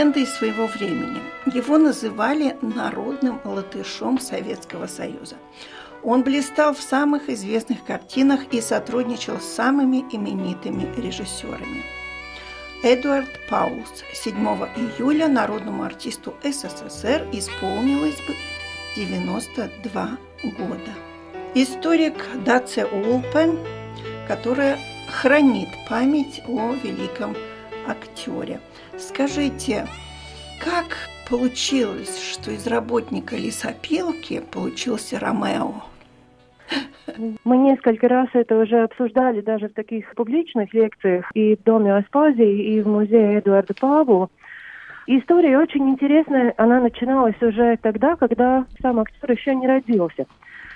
Легендой 0.00 0.26
своего 0.26 0.66
времени. 0.66 1.20
Его 1.52 1.76
называли 1.76 2.56
народным 2.62 3.40
латышом 3.44 4.18
Советского 4.18 4.86
Союза. 4.86 5.36
Он 6.02 6.22
блистал 6.22 6.74
в 6.74 6.80
самых 6.80 7.28
известных 7.28 7.84
картинах 7.84 8.40
и 8.50 8.62
сотрудничал 8.62 9.38
с 9.38 9.44
самыми 9.44 10.06
именитыми 10.10 10.88
режиссерами. 10.96 11.84
Эдуард 12.82 13.28
Паулс 13.50 14.02
7 14.14 14.34
июля 14.36 15.28
народному 15.28 15.82
артисту 15.82 16.34
СССР 16.42 17.26
исполнилось 17.32 18.16
бы 18.26 18.34
92 18.96 20.16
года. 20.56 20.92
Историк 21.54 22.14
Даце 22.46 22.86
Улпен, 22.86 23.58
которая 24.26 24.78
хранит 25.10 25.68
память 25.90 26.40
о 26.48 26.72
великом 26.82 27.36
актере. 27.86 28.60
Скажите, 28.98 29.86
как 30.62 30.96
получилось, 31.28 32.20
что 32.32 32.50
из 32.50 32.66
работника 32.66 33.36
лесопилки 33.36 34.42
получился 34.52 35.18
Ромео? 35.18 35.82
Мы 37.44 37.56
несколько 37.56 38.08
раз 38.08 38.28
это 38.34 38.58
уже 38.58 38.82
обсуждали 38.82 39.40
даже 39.40 39.68
в 39.68 39.74
таких 39.74 40.14
публичных 40.14 40.72
лекциях 40.74 41.30
и 41.34 41.56
в 41.56 41.62
Доме 41.64 41.96
Аспазии, 41.96 42.74
и 42.74 42.80
в 42.80 42.88
музее 42.88 43.38
Эдуарда 43.38 43.74
Павла. 43.78 44.28
История 45.06 45.58
очень 45.58 45.88
интересная. 45.88 46.54
Она 46.56 46.80
начиналась 46.80 47.40
уже 47.40 47.76
тогда, 47.82 48.16
когда 48.16 48.66
сам 48.80 49.00
актер 49.00 49.32
еще 49.32 49.54
не 49.54 49.66
родился. 49.66 50.26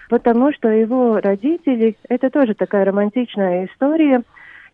Потому 0.09 0.53
что 0.53 0.69
его 0.69 1.21
родители, 1.21 1.97
это 2.09 2.31
тоже 2.31 2.55
такая 2.55 2.85
романтичная 2.85 3.67
история, 3.67 4.23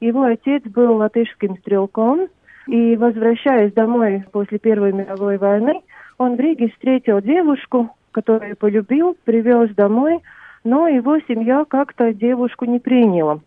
его 0.00 0.24
отец 0.24 0.62
был 0.64 0.96
латышским 0.96 1.56
стрелком, 1.58 2.28
и, 2.66 2.96
возвращаясь 2.96 3.72
домой 3.72 4.24
после 4.32 4.58
Первой 4.58 4.92
мировой 4.92 5.38
войны, 5.38 5.80
он 6.18 6.36
в 6.36 6.40
Риге 6.40 6.68
встретил 6.70 7.20
девушку, 7.20 7.90
которую 8.12 8.56
полюбил, 8.56 9.16
привез 9.24 9.74
домой, 9.74 10.20
но 10.64 10.88
его 10.88 11.18
семья 11.20 11.64
как-то 11.68 12.12
девушку 12.12 12.64
не 12.64 12.78
приняла. 12.78 13.40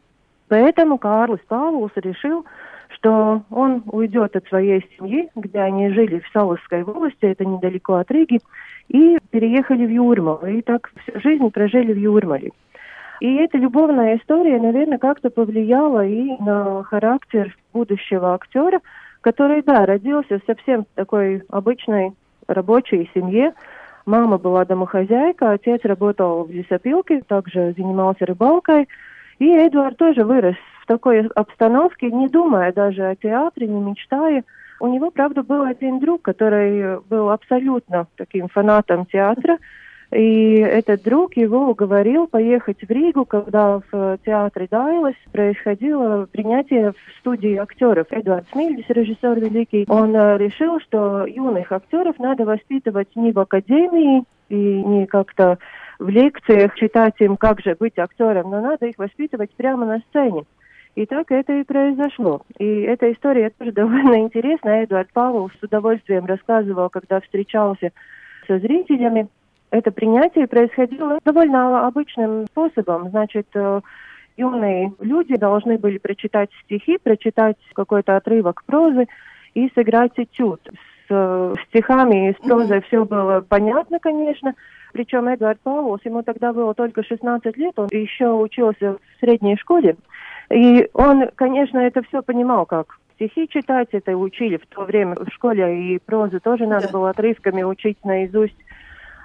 Поэтому 0.47 0.97
Карлос 0.97 1.39
Павлус 1.47 1.91
решил, 1.95 2.45
что 2.89 3.43
он 3.49 3.83
уйдет 3.87 4.35
от 4.35 4.45
своей 4.47 4.85
семьи, 4.97 5.29
где 5.35 5.59
они 5.59 5.89
жили 5.89 6.19
в 6.19 6.29
Саловской 6.31 6.83
волости, 6.83 7.25
это 7.25 7.45
недалеко 7.45 7.95
от 7.95 8.11
Риги, 8.11 8.39
и 8.87 9.17
переехали 9.31 9.85
в 9.85 9.89
Юрмалу. 9.89 10.45
И 10.45 10.61
так 10.61 10.91
всю 11.01 11.19
жизнь 11.19 11.49
прожили 11.49 11.93
в 11.93 11.97
Юрмале. 11.97 12.51
И 13.23 13.35
эта 13.35 13.57
любовная 13.57 14.17
история, 14.17 14.59
наверное, 14.59 14.97
как-то 14.97 15.29
повлияла 15.29 16.05
и 16.05 16.35
на 16.41 16.83
характер 16.83 17.55
будущего 17.71 18.33
актера, 18.33 18.81
который, 19.21 19.61
да, 19.61 19.85
родился 19.85 20.41
совсем 20.45 20.85
такой 20.95 21.41
обычной 21.47 22.11
рабочей 22.47 23.09
семье. 23.13 23.53
Мама 24.05 24.37
была 24.37 24.65
домохозяйка, 24.65 25.51
отец 25.51 25.79
работал 25.85 26.43
в 26.43 26.51
лесопилке, 26.51 27.21
также 27.25 27.73
занимался 27.77 28.25
рыбалкой. 28.25 28.89
И 29.39 29.45
Эдуард 29.45 29.95
тоже 29.95 30.25
вырос 30.25 30.57
в 30.81 30.85
такой 30.85 31.25
обстановке, 31.27 32.11
не 32.11 32.27
думая 32.27 32.73
даже 32.73 33.05
о 33.05 33.15
театре, 33.15 33.67
не 33.67 33.79
мечтая. 33.79 34.43
У 34.81 34.87
него, 34.89 35.11
правда, 35.11 35.43
был 35.43 35.63
один 35.63 35.99
друг, 35.99 36.23
который 36.23 36.99
был 37.03 37.29
абсолютно 37.29 38.05
таким 38.17 38.49
фанатом 38.49 39.05
театра, 39.05 39.59
и 40.13 40.55
этот 40.57 41.03
друг 41.03 41.35
его 41.35 41.69
уговорил 41.69 42.27
поехать 42.27 42.81
в 42.81 42.89
Ригу, 42.89 43.25
когда 43.25 43.81
в 43.91 44.17
театре 44.25 44.67
Дайлас 44.69 45.15
происходило 45.31 46.27
принятие 46.31 46.91
в 46.91 47.19
студии 47.19 47.55
актеров. 47.55 48.07
Эдуард 48.11 48.45
Смильдис, 48.51 48.85
режиссер 48.89 49.39
великий, 49.39 49.85
он 49.87 50.15
э, 50.15 50.37
решил, 50.37 50.79
что 50.81 51.25
юных 51.25 51.71
актеров 51.71 52.19
надо 52.19 52.45
воспитывать 52.45 53.15
не 53.15 53.31
в 53.31 53.39
академии 53.39 54.23
и 54.49 54.55
не 54.55 55.07
как-то 55.07 55.57
в 55.99 56.09
лекциях 56.09 56.75
читать 56.75 57.15
им, 57.19 57.37
как 57.37 57.61
же 57.61 57.75
быть 57.79 57.97
актером, 57.97 58.51
но 58.51 58.61
надо 58.61 58.85
их 58.85 58.97
воспитывать 58.97 59.51
прямо 59.51 59.85
на 59.85 59.99
сцене. 60.09 60.43
И 60.95 61.05
так 61.07 61.31
это 61.31 61.53
и 61.53 61.63
произошло. 61.63 62.41
И 62.59 62.81
эта 62.81 63.11
история 63.11 63.49
тоже 63.49 63.71
довольно 63.73 64.19
интересная. 64.19 64.85
Эдуард 64.85 65.09
Павел 65.13 65.49
с 65.49 65.63
удовольствием 65.63 66.25
рассказывал, 66.25 66.89
когда 66.89 67.19
встречался 67.19 67.91
со 68.47 68.59
зрителями 68.59 69.27
это 69.73 69.91
принятие 69.91 70.47
происходило 70.47 71.17
довольно 71.25 71.87
обычным 71.87 72.45
способом. 72.45 73.09
Значит, 73.09 73.47
э, 73.55 73.81
юные 74.37 74.93
люди 74.99 75.35
должны 75.35 75.79
были 75.79 75.97
прочитать 75.97 76.51
стихи, 76.63 76.99
прочитать 76.99 77.57
какой-то 77.73 78.15
отрывок 78.15 78.63
прозы 78.65 79.07
и 79.55 79.71
сыграть 79.73 80.11
этюд. 80.17 80.61
С 81.07 81.09
э, 81.09 81.53
стихами 81.67 82.29
и 82.29 82.33
с 82.33 82.47
прозой 82.47 82.81
все 82.83 83.03
было 83.03 83.43
понятно, 83.47 83.97
конечно. 83.99 84.53
Причем 84.91 85.27
Эдуард 85.33 85.59
Паулс, 85.61 86.01
ему 86.05 86.21
тогда 86.21 86.53
было 86.53 86.75
только 86.75 87.01
16 87.03 87.57
лет, 87.57 87.73
он 87.79 87.87
еще 87.91 88.31
учился 88.31 88.93
в 88.93 89.19
средней 89.19 89.57
школе. 89.57 89.95
И 90.51 90.87
он, 90.93 91.31
конечно, 91.33 91.79
это 91.79 92.03
все 92.03 92.21
понимал, 92.21 92.67
как 92.67 92.99
стихи 93.15 93.47
читать, 93.49 93.87
это 93.91 94.15
учили 94.15 94.57
в 94.57 94.67
то 94.67 94.83
время 94.83 95.15
в 95.15 95.29
школе, 95.33 95.95
и 95.95 95.97
прозу 95.97 96.39
тоже 96.39 96.67
надо 96.67 96.89
было 96.89 97.09
отрывками 97.09 97.63
учить 97.63 97.97
наизусть. 98.03 98.62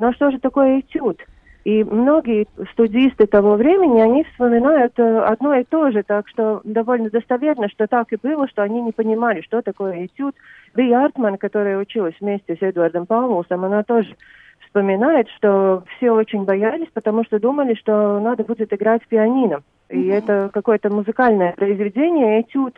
Но 0.01 0.13
что 0.13 0.31
же 0.31 0.39
такое 0.39 0.81
этюд? 0.81 1.21
И 1.65 1.85
многие 1.85 2.47
студисты 2.73 3.27
того 3.27 3.57
времени, 3.57 4.01
они 4.01 4.25
вспоминают 4.25 4.99
э, 4.99 5.19
одно 5.19 5.55
и 5.55 5.65
то 5.65 5.91
же, 5.91 6.03
так 6.03 6.27
что 6.29 6.63
довольно 6.65 7.11
достоверно, 7.11 7.69
что 7.69 7.87
так 7.87 8.13
и 8.13 8.17
было, 8.17 8.49
что 8.49 8.63
они 8.63 8.81
не 8.81 8.93
понимали, 8.93 9.43
что 9.43 9.61
такое 9.61 10.07
этюд. 10.07 10.35
Би 10.75 10.91
Артман, 10.93 11.37
которая 11.37 11.79
училась 11.79 12.15
вместе 12.21 12.57
с 12.57 12.63
Эдуардом 12.63 13.05
Павлусом, 13.05 13.65
она 13.65 13.83
тоже 13.83 14.15
вспоминает, 14.61 15.29
что 15.37 15.85
все 15.97 16.11
очень 16.11 16.45
боялись, 16.45 16.89
потому 16.95 17.25
что 17.25 17.41
думали, 17.41 17.75
что 17.75 18.21
надо 18.21 18.45
будет 18.45 18.73
играть 18.73 19.07
пианино. 19.07 19.63
И 19.91 19.97
mm-hmm. 19.97 20.15
это 20.15 20.51
какое-то 20.53 20.91
музыкальное 20.91 21.53
произведение, 21.53 22.41
этюд. 22.43 22.75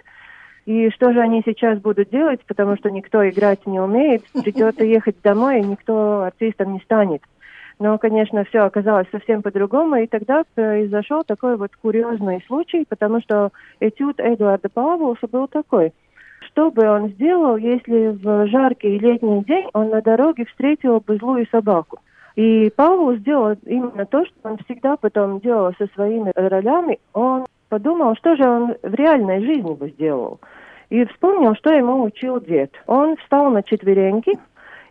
И 0.67 0.91
что 0.91 1.13
же 1.13 1.21
они 1.21 1.43
сейчас 1.45 1.79
будут 1.79 2.11
делать, 2.11 2.41
потому 2.47 2.77
что 2.77 2.91
никто 2.91 3.29
играть 3.29 3.67
не 3.67 3.81
умеет, 3.81 4.23
придется 4.33 4.85
ехать 4.85 5.17
домой, 5.23 5.61
и 5.61 5.65
никто 5.65 6.23
артистом 6.23 6.75
не 6.75 6.81
станет. 6.81 7.23
Но, 7.79 7.97
конечно, 7.97 8.45
все 8.45 8.61
оказалось 8.61 9.09
совсем 9.11 9.43
по-другому, 9.43 9.97
и 9.97 10.07
тогда 10.07 10.45
произошел 10.55 11.25
такой 11.25 11.57
вот 11.57 11.71
курьезный 11.81 12.45
случай, 12.47 12.85
потому 12.87 13.23
что 13.23 13.53
этюд 13.81 14.21
Эдуарда 14.21 14.69
Павлуса 14.69 15.27
был 15.29 15.49
такой. 15.49 15.95
Что 16.43 16.71
бы 16.71 16.87
он 16.87 17.09
сделал, 17.11 17.57
если 17.57 18.09
в 18.09 18.47
жаркий 18.49 18.99
летний 18.99 19.43
день 19.45 19.67
он 19.73 19.89
на 19.89 20.03
дороге 20.03 20.45
встретил 20.45 21.01
бы 21.01 21.17
злую 21.17 21.47
собаку? 21.51 22.01
И 22.37 22.71
Павел 22.77 23.17
сделал 23.17 23.57
именно 23.65 24.05
то, 24.05 24.25
что 24.27 24.35
он 24.43 24.59
всегда 24.65 24.97
потом 24.97 25.41
делал 25.41 25.73
со 25.79 25.87
своими 25.95 26.33
ролями. 26.35 26.99
Он 27.13 27.47
подумал, 27.71 28.15
что 28.17 28.37
же 28.37 28.47
он 28.47 28.75
в 28.83 28.95
реальной 28.95 29.41
жизни 29.41 29.73
бы 29.73 29.89
сделал. 29.91 30.41
И 30.91 31.05
вспомнил, 31.07 31.55
что 31.55 31.73
ему 31.73 32.03
учил 32.03 32.41
дед. 32.41 32.73
Он 32.87 33.17
встал 33.17 33.51
на 33.51 33.63
четвереньки 33.63 34.33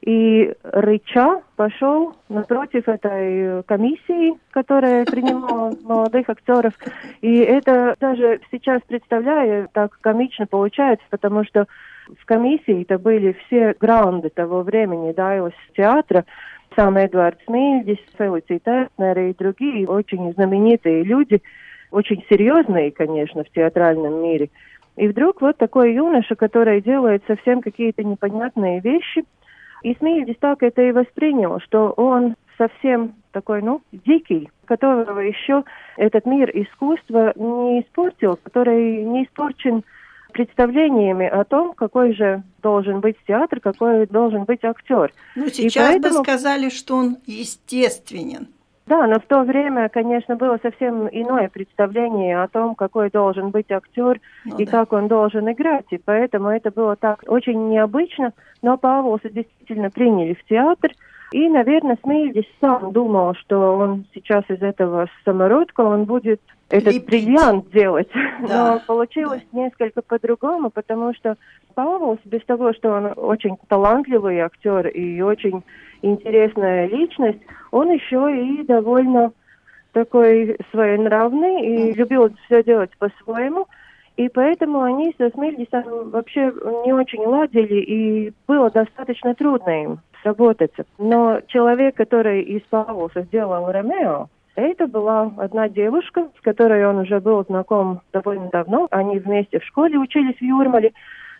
и 0.02 0.54
рыча 0.64 1.42
пошел 1.58 2.16
напротив 2.30 2.88
этой 2.88 3.64
комиссии, 3.64 4.40
которая 4.52 5.04
принимала 5.04 5.74
молодых 5.84 6.30
актеров. 6.30 6.74
И 7.22 7.36
это 7.36 7.98
даже 8.00 8.40
сейчас 8.50 8.82
представляю, 8.88 9.68
так 9.74 10.00
комично 10.00 10.48
получается, 10.48 11.06
потому 11.10 11.44
что 11.44 11.68
в 12.18 12.26
комиссии 12.26 12.84
это 12.84 12.98
были 12.98 13.36
все 13.46 13.76
гранды 13.78 14.30
того 14.30 14.62
времени, 14.62 15.12
да, 15.12 15.36
из 15.36 15.54
театра, 15.76 16.24
сам 16.78 16.98
Эдуард 16.98 17.38
Смильдис, 17.46 18.00
Фелиций 18.18 18.62
Тернер 18.64 19.20
и 19.20 19.34
другие 19.34 19.86
очень 19.86 20.32
знаменитые 20.34 21.04
люди– 21.04 21.44
очень 21.92 22.24
серьезные, 22.30 22.92
конечно, 22.92 23.44
в 23.44 23.50
театральном 23.50 24.22
мире. 24.24 24.50
И 24.96 25.08
вдруг 25.08 25.42
вот 25.42 25.58
такой 25.58 25.94
юноша, 25.94 26.36
который 26.36 26.82
делает 26.82 27.24
совсем 27.28 27.62
какие-то 27.62 28.04
непонятные 28.04 28.82
вещи, 28.82 29.24
и 29.82 29.96
Смильдис 29.96 30.36
так 30.40 30.62
это 30.62 30.82
и 30.82 30.92
воспринял, 30.92 31.60
что 31.62 31.92
он 31.92 32.36
совсем 32.58 33.16
такой, 33.32 33.62
ну, 33.62 33.82
дикий, 33.92 34.50
которого 34.66 35.20
еще 35.20 35.64
этот 35.96 36.26
мир 36.26 36.52
искусства 36.54 37.32
не 37.36 37.82
испортил, 37.82 38.38
который 38.44 39.04
не 39.04 39.24
испорчен 39.24 39.84
представлениями 40.34 41.28
о 41.28 41.44
том, 41.44 41.74
какой 41.74 42.14
же 42.14 42.44
должен 42.62 43.00
быть 43.00 43.16
театр, 43.28 43.60
какой 43.60 44.06
должен 44.06 44.44
быть 44.44 44.64
актер. 44.64 45.12
Ну, 45.36 45.48
сейчас 45.48 45.88
поэтому... 45.88 46.20
бы 46.20 46.24
сказали, 46.24 46.70
что 46.70 46.96
он 46.96 47.18
естественен. 47.26 48.50
Да, 48.90 49.06
но 49.06 49.20
в 49.20 49.26
то 49.28 49.44
время, 49.44 49.88
конечно, 49.88 50.36
было 50.36 50.58
совсем 50.64 51.08
иное 51.12 51.48
представление 51.48 52.42
о 52.42 52.48
том, 52.48 52.74
какой 52.74 53.12
должен 53.12 53.52
быть 53.52 53.72
актер 53.72 54.20
ну, 54.46 54.58
и 54.58 54.66
да. 54.66 54.72
как 54.72 54.94
он 54.94 55.08
должен 55.08 55.50
играть. 55.52 55.86
И 55.92 56.00
поэтому 56.04 56.50
это 56.50 56.72
было 56.72 56.96
так 56.96 57.24
очень 57.28 57.70
необычно. 57.70 58.34
Но 58.64 58.80
Павлоса 58.80 59.30
действительно 59.30 59.92
приняли 59.92 60.34
в 60.34 60.44
театр. 60.46 60.90
И, 61.32 61.48
наверное, 61.50 62.00
Смильдис 62.02 62.46
сам 62.60 62.92
думал, 62.92 63.36
что 63.36 63.78
он 63.78 64.06
сейчас 64.16 64.44
из 64.50 64.64
этого 64.64 65.08
самородка, 65.24 65.82
он 65.82 66.06
будет 66.06 66.42
этот 66.70 66.94
Лепить. 66.94 67.06
бриллиант 67.06 67.70
делать. 67.72 68.10
Да. 68.48 68.76
Но 68.76 68.82
получилось 68.88 69.42
да. 69.52 69.64
несколько 69.64 70.02
по-другому, 70.02 70.70
потому 70.70 71.14
что 71.14 71.36
Павлос, 71.76 72.20
без 72.24 72.42
того, 72.46 72.72
что 72.72 72.92
он 72.94 73.12
очень 73.18 73.58
талантливый 73.68 74.40
актер 74.40 74.88
и 74.88 75.20
очень 75.20 75.62
интересная 76.02 76.88
личность, 76.88 77.40
он 77.72 77.92
еще 77.92 78.34
и 78.34 78.64
довольно 78.64 79.34
такой 79.92 80.58
своенравный 80.72 81.66
и 81.66 81.94
любил 81.94 82.34
все 82.46 82.64
делать 82.64 82.92
по-своему. 82.98 83.68
И 84.16 84.30
поэтому 84.30 84.82
они 84.84 85.14
со 85.18 85.30
Смельдисом 85.32 86.10
вообще 86.12 86.52
не 86.86 86.94
очень 86.94 87.26
ладили, 87.26 87.76
и 87.76 88.34
было 88.48 88.70
достаточно 88.70 89.36
трудно 89.36 89.84
им 89.84 90.00
сработаться. 90.22 90.86
Но 90.98 91.42
человек, 91.48 91.96
который 91.96 92.42
из 92.42 92.62
Павлоса 92.64 93.22
сделал 93.24 93.72
Ромео, 93.72 94.28
это 94.60 94.88
была 94.88 95.32
одна 95.38 95.70
девушка, 95.70 96.30
с 96.38 96.42
которой 96.42 96.86
он 96.86 97.00
уже 97.00 97.20
был 97.20 97.44
знаком 97.46 98.02
довольно 98.12 98.50
давно. 98.50 98.88
Они 98.92 99.20
вместе 99.20 99.60
в 99.60 99.64
школе 99.66 99.98
учились 99.98 100.38
в 100.38 100.42
Юрмале. 100.42 100.94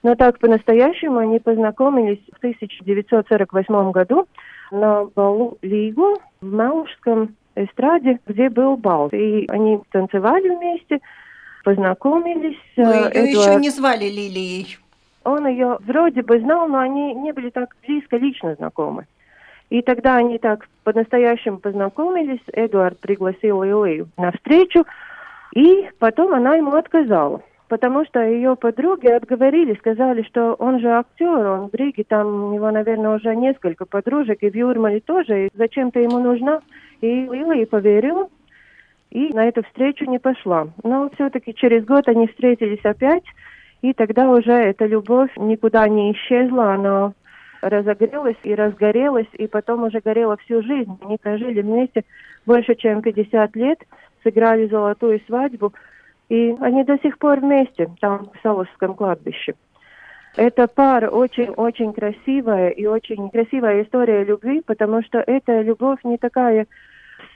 Но 0.04 0.16
так 0.16 0.40
по-настоящему 0.40 1.18
они 1.18 1.40
познакомились 1.40 2.22
в 2.34 2.38
1948 2.38 3.92
году 3.92 4.28
на 4.72 5.06
балу 5.06 5.58
Лигу 5.62 6.18
в 6.42 6.46
Мелужском 6.46 7.36
эстраде, 7.56 8.20
где 8.28 8.50
был 8.50 8.78
бал. 8.78 9.10
И 9.10 9.46
они 9.50 9.80
танцевали 9.92 10.50
вместе, 10.50 11.00
познакомились. 11.64 12.58
Но 12.78 12.94
ее 12.94 13.10
Эдуард... 13.10 13.50
еще 13.50 13.56
не 13.56 13.70
звали 13.70 14.06
Лилией. 14.06 14.78
Он 15.24 15.46
ее 15.48 15.78
вроде 15.82 16.22
бы 16.22 16.40
знал, 16.40 16.68
но 16.68 16.80
они 16.80 17.14
не 17.14 17.34
были 17.34 17.50
так 17.50 17.76
близко 17.86 18.18
лично 18.18 18.56
знакомы. 18.56 19.06
И 19.70 19.82
тогда 19.82 20.18
они 20.18 20.40
так 20.40 20.68
по-настоящему 20.84 21.60
познакомились. 21.60 22.42
Эдуард 22.54 23.00
пригласил 23.00 23.64
Лилию 23.64 24.10
на 24.18 24.32
встречу, 24.32 24.86
и 25.56 25.90
потом 26.00 26.34
она 26.34 26.56
ему 26.56 26.76
отказала 26.76 27.42
потому 27.70 28.04
что 28.04 28.20
ее 28.22 28.56
подруги 28.56 29.08
отговорили, 29.08 29.76
сказали, 29.76 30.24
что 30.24 30.56
он 30.56 30.80
же 30.80 30.90
актер, 30.90 31.46
он 31.46 31.70
в 31.70 31.76
Риге, 31.76 32.04
там 32.04 32.46
у 32.46 32.54
него, 32.54 32.70
наверное, 32.72 33.16
уже 33.16 33.36
несколько 33.36 33.86
подружек, 33.86 34.42
и 34.42 34.50
в 34.50 34.56
Юрмале 34.56 35.00
тоже, 35.00 35.46
и 35.46 35.50
зачем 35.54 35.92
ты 35.92 36.00
ему 36.00 36.20
нужна? 36.20 36.62
И 37.00 37.08
Лила 37.08 37.56
и 37.56 37.66
поверила, 37.66 38.28
и 39.12 39.32
на 39.34 39.48
эту 39.48 39.64
встречу 39.64 40.06
не 40.06 40.20
пошла. 40.20 40.68
Но 40.84 41.10
все-таки 41.14 41.54
через 41.54 41.86
год 41.86 42.08
они 42.08 42.28
встретились 42.28 42.84
опять, 42.84 43.24
и 43.82 43.94
тогда 43.94 44.30
уже 44.30 44.52
эта 44.52 44.86
любовь 44.86 45.32
никуда 45.38 45.88
не 45.88 46.12
исчезла, 46.12 46.74
она 46.74 47.14
разогрелась 47.62 48.38
и 48.44 48.56
разгорелась, 48.56 49.28
и 49.34 49.48
потом 49.48 49.84
уже 49.84 50.00
горела 50.00 50.38
всю 50.38 50.62
жизнь. 50.62 50.98
Они 51.02 51.18
прожили 51.18 51.62
вместе 51.62 52.04
больше, 52.46 52.76
чем 52.76 53.02
50 53.02 53.56
лет, 53.56 53.80
сыграли 54.24 54.68
золотую 54.68 55.22
свадьбу– 55.28 55.74
и 56.30 56.56
они 56.62 56.84
до 56.84 56.98
сих 57.00 57.18
пор 57.18 57.40
вместе, 57.40 57.90
там, 58.00 58.30
в 58.34 58.42
Саловском 58.44 58.94
кладбище. 58.94 59.56
Эта 60.38 60.68
пара 60.68 61.10
очень-очень 61.10 61.92
красивая 61.92 62.70
и 62.70 62.86
очень 62.86 63.30
красивая 63.32 63.84
история 63.84 64.24
любви, 64.24 64.62
потому 64.66 65.02
что 65.02 65.20
эта 65.26 65.62
любовь 65.62 66.00
не 66.04 66.18
такая 66.18 66.68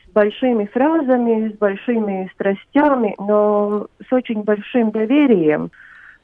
с 0.08 0.12
большими 0.12 0.66
фразами, 0.68 1.50
с 1.50 1.58
большими 1.58 2.30
страстями, 2.36 3.16
но 3.18 3.88
с 4.08 4.14
очень 4.14 4.44
большим 4.44 4.92
доверием, 4.92 5.72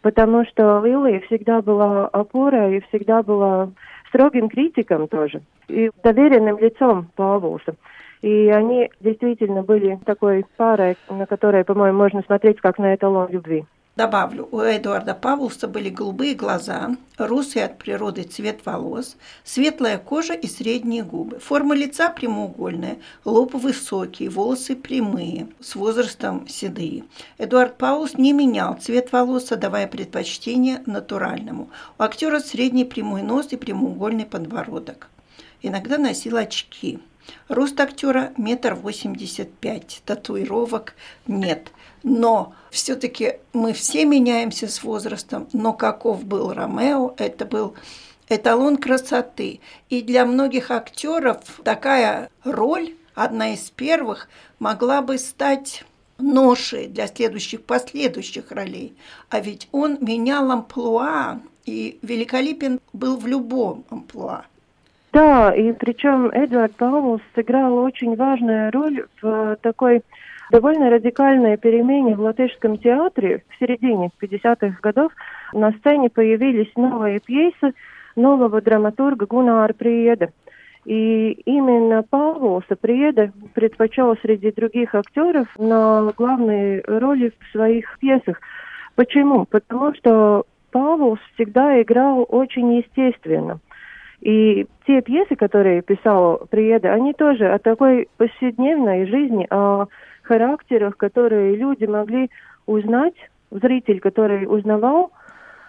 потому 0.02 0.46
что 0.46 0.82
Лилия 0.84 1.20
всегда 1.22 1.62
была 1.62 2.08
опорой 2.08 2.78
и 2.78 2.84
всегда 2.90 3.24
была 3.24 3.70
строгим 4.10 4.50
критиком 4.50 5.08
тоже, 5.08 5.42
и 5.68 5.92
доверенным 6.04 6.58
лицом 6.60 7.10
Павлуса. 7.16 7.76
И 8.22 8.50
они 8.50 8.90
действительно 9.00 9.64
были 9.64 9.98
такой 10.06 10.46
парой, 10.58 10.98
на 11.10 11.26
которой, 11.26 11.64
по-моему, 11.64 11.98
можно 11.98 12.22
смотреть 12.24 12.60
как 12.60 12.78
на 12.78 12.94
эталон 12.94 13.30
любви. 13.30 13.66
Добавлю, 14.00 14.48
у 14.54 14.62
Эдуарда 14.62 15.14
Павлуса 15.14 15.68
были 15.68 15.90
голубые 15.90 16.34
глаза, 16.34 16.96
русый 17.18 17.66
от 17.66 17.78
природы 17.78 18.24
цвет 18.24 18.66
волос, 18.66 19.18
светлая 19.44 19.98
кожа 19.98 20.36
и 20.36 20.48
средние 20.48 21.04
губы. 21.04 21.40
Форма 21.40 21.76
лица 21.76 22.08
прямоугольная, 22.08 23.00
лоб 23.26 23.54
высокий, 23.56 24.30
волосы 24.30 24.78
прямые, 24.78 25.50
с 25.60 25.76
возрастом 25.76 26.48
седые. 26.48 27.04
Эдуард 27.38 27.78
Паулус 27.78 28.14
не 28.14 28.32
менял 28.32 28.76
цвет 28.76 29.12
волос, 29.12 29.50
давая 29.50 29.86
предпочтение 29.86 30.82
натуральному. 30.86 31.70
У 31.98 32.04
актера 32.04 32.40
средний 32.40 32.86
прямой 32.86 33.22
нос 33.22 33.48
и 33.52 33.58
прямоугольный 33.58 34.26
подбородок. 34.26 35.10
Иногда 35.62 35.98
носил 35.98 36.38
очки– 36.38 37.00
Рост 37.48 37.80
актера 37.80 38.34
метр 38.38 38.74
восемьдесят 38.74 39.52
пять, 39.54 40.02
татуировок 40.06 40.96
нет. 41.28 41.72
Но 42.04 42.54
все-таки 42.70 43.36
мы 43.54 43.74
все 43.74 44.06
меняемся 44.06 44.68
с 44.68 44.84
возрастом, 44.84 45.48
но 45.54 45.74
каков 45.74 46.24
был 46.24 46.54
Ромео, 46.54 47.14
это 47.18 47.46
был 47.46 47.76
эталон 48.30 48.78
красоты. 48.78 49.60
И 49.90 50.02
для 50.02 50.26
многих 50.26 50.72
актеров 50.72 51.40
такая 51.64 52.30
роль, 52.44 52.94
одна 53.16 53.54
из 53.54 53.70
первых, 53.70 54.30
могла 54.60 55.02
бы 55.02 55.18
стать 55.18 55.84
ношей 56.18 56.88
для 56.88 57.08
следующих 57.08 57.64
последующих 57.64 58.52
ролей. 58.52 58.96
А 59.30 59.40
ведь 59.40 59.68
он 59.72 59.98
менял 60.02 60.52
амплуа 60.52 61.40
и 61.66 62.00
великолепен 62.02 62.80
был 62.94 63.18
в 63.18 63.28
любом 63.28 63.86
амплуа. 63.90 64.44
Да, 65.12 65.56
и 65.56 65.72
причем 65.74 66.28
Эдвард 66.28 66.76
Паулс 66.76 67.22
сыграл 67.34 67.78
очень 67.78 68.16
важную 68.16 68.72
роль 68.72 69.08
в 69.22 69.58
такой 69.62 70.04
довольно 70.50 70.90
радикальной 70.90 71.58
перемене 71.58 72.16
в 72.16 72.22
латышском 72.22 72.78
театре 72.78 73.44
в 73.50 73.60
середине 73.60 74.10
50-х 74.22 74.78
годов. 74.82 75.12
На 75.54 75.72
сцене 75.72 76.10
появились 76.10 76.72
новые 76.76 77.20
пьесы 77.20 77.74
нового 78.16 78.62
драматурга 78.62 79.26
Гунара 79.26 79.74
Приеда. 79.74 80.30
И 80.86 81.32
именно 81.46 82.04
Павлоса 82.04 82.76
Приеда 82.80 83.32
предпочел 83.54 84.16
среди 84.22 84.52
других 84.52 84.96
актеров 84.96 85.48
на 85.58 86.12
главные 86.18 86.82
роли 86.88 87.32
в 87.38 87.52
своих 87.52 87.98
пьесах. 88.00 88.40
Почему? 88.96 89.46
Потому 89.46 89.94
что 89.94 90.46
Павлос 90.72 91.20
всегда 91.36 91.82
играл 91.82 92.26
очень 92.28 92.78
естественно– 92.78 93.60
и 94.22 94.68
те 94.86 95.02
пьесы, 95.02 95.36
которые 95.36 95.82
писал 95.82 96.46
Приеда, 96.50 96.94
они 96.94 97.14
тоже 97.14 97.48
о 97.48 97.60
такой 97.60 98.10
повседневной 98.18 99.06
жизни, 99.06 99.48
о 99.50 99.86
характерах, 100.30 100.96
которые 100.96 101.56
люди 101.56 101.86
могли 101.86 102.30
узнать, 102.68 103.16
зритель, 103.50 104.00
который 104.00 104.46
узнавал. 104.46 105.12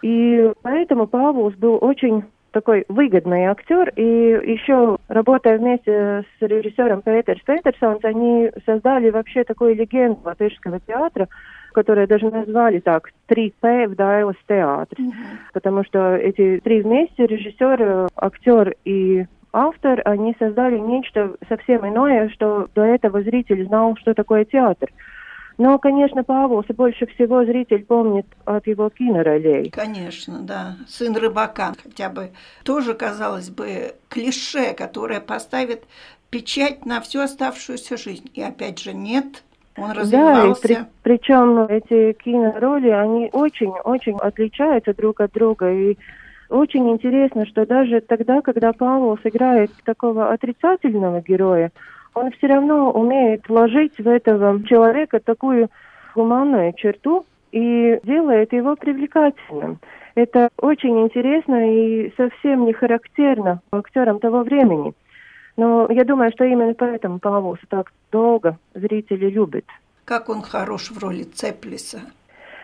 И 0.02 0.52
поэтому 0.62 1.06
Павлус 1.06 1.54
был 1.54 1.78
очень 1.80 2.24
такой 2.52 2.84
выгодный 2.88 3.46
актер. 3.46 3.90
И 3.96 4.02
еще 4.02 4.98
работая 5.08 5.58
вместе 5.58 6.24
с 6.38 6.42
режиссером 6.42 7.00
Петерс 7.00 7.40
Петерсонс, 7.42 8.04
они 8.04 8.50
создали 8.66 9.10
вообще 9.10 9.44
такую 9.44 9.74
легенду 9.76 10.20
латышского 10.24 10.80
театра, 10.80 11.28
которые 11.72 12.06
даже 12.06 12.30
назвали 12.30 12.80
так 12.80 13.10
«Три 13.26 13.54
П 13.60 13.86
в 13.86 13.94
Дайлас 13.94 14.36
театре», 14.46 15.04
mm-hmm. 15.04 15.52
потому 15.54 15.84
что 15.84 16.16
эти 16.16 16.60
три 16.62 16.82
вместе, 16.82 17.26
режиссер, 17.26 18.08
актер 18.16 18.74
и 18.84 19.26
автор, 19.52 20.02
они 20.04 20.34
создали 20.38 20.78
нечто 20.78 21.36
совсем 21.48 21.86
иное, 21.88 22.28
что 22.30 22.68
до 22.74 22.82
этого 22.82 23.22
зритель 23.22 23.66
знал, 23.66 23.96
что 23.96 24.14
такое 24.14 24.44
театр. 24.44 24.88
Но, 25.58 25.78
конечно, 25.78 26.24
Павлоса 26.24 26.72
больше 26.72 27.06
всего 27.06 27.44
зритель 27.44 27.84
помнит 27.84 28.26
от 28.46 28.66
его 28.66 28.88
киноролей. 28.88 29.68
Конечно, 29.68 30.40
да. 30.40 30.76
Сын 30.88 31.14
рыбака 31.14 31.74
хотя 31.82 32.08
бы 32.08 32.30
тоже, 32.64 32.94
казалось 32.94 33.50
бы, 33.50 33.94
клише, 34.08 34.72
которое 34.72 35.20
поставит 35.20 35.84
печать 36.30 36.86
на 36.86 37.02
всю 37.02 37.20
оставшуюся 37.20 37.98
жизнь. 37.98 38.30
И 38.32 38.40
опять 38.40 38.78
же, 38.78 38.94
нет, 38.94 39.42
Он 39.76 39.90
развивался. 39.92 40.62
Да, 40.68 40.74
и 40.74 40.76
при, 40.76 40.86
причем 41.02 41.58
эти 41.66 42.12
кинороли, 42.14 42.88
они 42.88 43.28
очень-очень 43.30 44.16
отличаются 44.16 44.94
друг 44.94 45.20
от 45.20 45.32
друга. 45.32 45.70
И 45.70 45.98
очень 46.50 46.90
интересно, 46.90 47.46
что 47.46 47.64
даже 47.64 48.00
тогда, 48.00 48.42
когда 48.42 48.72
Павел 48.72 49.18
сыграет 49.22 49.70
такого 49.84 50.32
отрицательного 50.32 51.20
героя, 51.20 51.70
он 52.14 52.30
все 52.32 52.48
равно 52.48 52.90
умеет 52.90 53.48
вложить 53.48 53.98
в 53.98 54.06
этого 54.06 54.62
человека 54.66 55.20
такую 55.20 55.68
гуманную 56.14 56.72
черту 56.74 57.24
и 57.52 58.00
делает 58.02 58.52
его 58.52 58.76
привлекательным. 58.76 59.78
Это 60.14 60.50
очень 60.58 61.00
интересно 61.00 61.72
и 61.72 62.12
совсем 62.16 62.66
не 62.66 62.72
характерно 62.72 63.60
актерам 63.70 64.18
того 64.18 64.42
времени. 64.42 64.92
Но 65.56 65.86
я 65.90 66.04
думаю, 66.04 66.32
что 66.32 66.44
именно 66.44 66.74
поэтому 66.74 67.18
Павловса 67.18 67.64
так 67.68 67.92
долго 68.10 68.58
зрители 68.74 69.30
любят. 69.30 69.64
Как 70.04 70.28
он 70.28 70.42
хорош 70.42 70.90
в 70.90 70.98
роли 70.98 71.22
Цеплиса. 71.22 72.00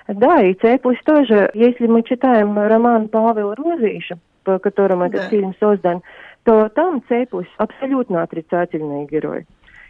Да, 0.08 0.42
и 0.42 0.54
Цеплис 0.54 0.98
тоже. 1.04 1.50
Если 1.54 1.86
мы 1.86 2.02
читаем 2.02 2.58
роман 2.58 3.08
Павла 3.08 3.54
Розыша, 3.54 4.18
по 4.44 4.58
которому 4.58 5.04
этот 5.04 5.22
да. 5.22 5.28
фильм 5.28 5.54
создан, 5.58 6.02
то 6.44 6.68
там 6.68 7.02
Цеплис 7.08 7.48
абсолютно 7.56 8.22
отрицательный 8.22 9.06
герой. 9.06 9.46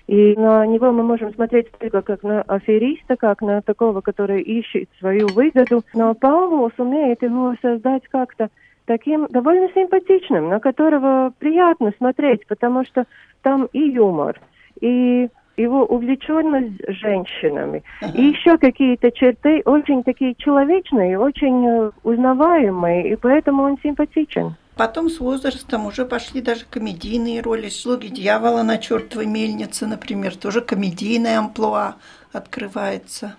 И 0.06 0.34
на 0.36 0.64
него 0.66 0.92
мы 0.92 1.02
можем 1.02 1.34
смотреть 1.34 1.70
только 1.72 2.00
как 2.00 2.22
на 2.22 2.42
афериста, 2.42 3.16
как 3.16 3.42
на 3.42 3.60
такого, 3.60 4.00
который 4.00 4.40
ищет 4.40 4.88
свою 4.98 5.26
выгоду. 5.28 5.82
Но 5.94 6.14
Павлов 6.14 6.72
умеет 6.78 7.22
его 7.22 7.54
создать 7.60 8.06
как-то 8.08 8.48
таким 8.86 9.26
довольно 9.26 9.68
симпатичным, 9.74 10.48
на 10.48 10.60
которого 10.60 11.32
приятно 11.38 11.92
смотреть, 11.98 12.46
потому 12.46 12.84
что 12.84 13.04
там 13.42 13.68
и 13.72 13.80
юмор, 13.80 14.40
и 14.80 15.28
его 15.56 15.84
увлеченность 15.84 16.82
женщинами, 16.88 17.82
и 18.14 18.22
еще 18.22 18.58
какие-то 18.58 19.10
черты 19.10 19.62
очень 19.64 20.02
такие 20.02 20.34
человечные, 20.34 21.18
очень 21.18 21.66
э, 21.66 21.90
узнаваемые, 22.02 23.12
и 23.12 23.16
поэтому 23.16 23.62
он 23.62 23.78
симпатичен. 23.82 24.54
Потом 24.76 25.08
с 25.08 25.20
возрастом 25.20 25.86
уже 25.86 26.04
пошли 26.04 26.42
даже 26.42 26.66
комедийные 26.68 27.40
роли. 27.40 27.68
«Слуги 27.68 28.08
дьявола» 28.08 28.62
на 28.62 28.76
чертовой 28.76 29.24
мельнице, 29.24 29.86
например, 29.86 30.36
тоже 30.36 30.60
комедийная 30.60 31.38
амплуа 31.38 31.96
открывается. 32.32 33.36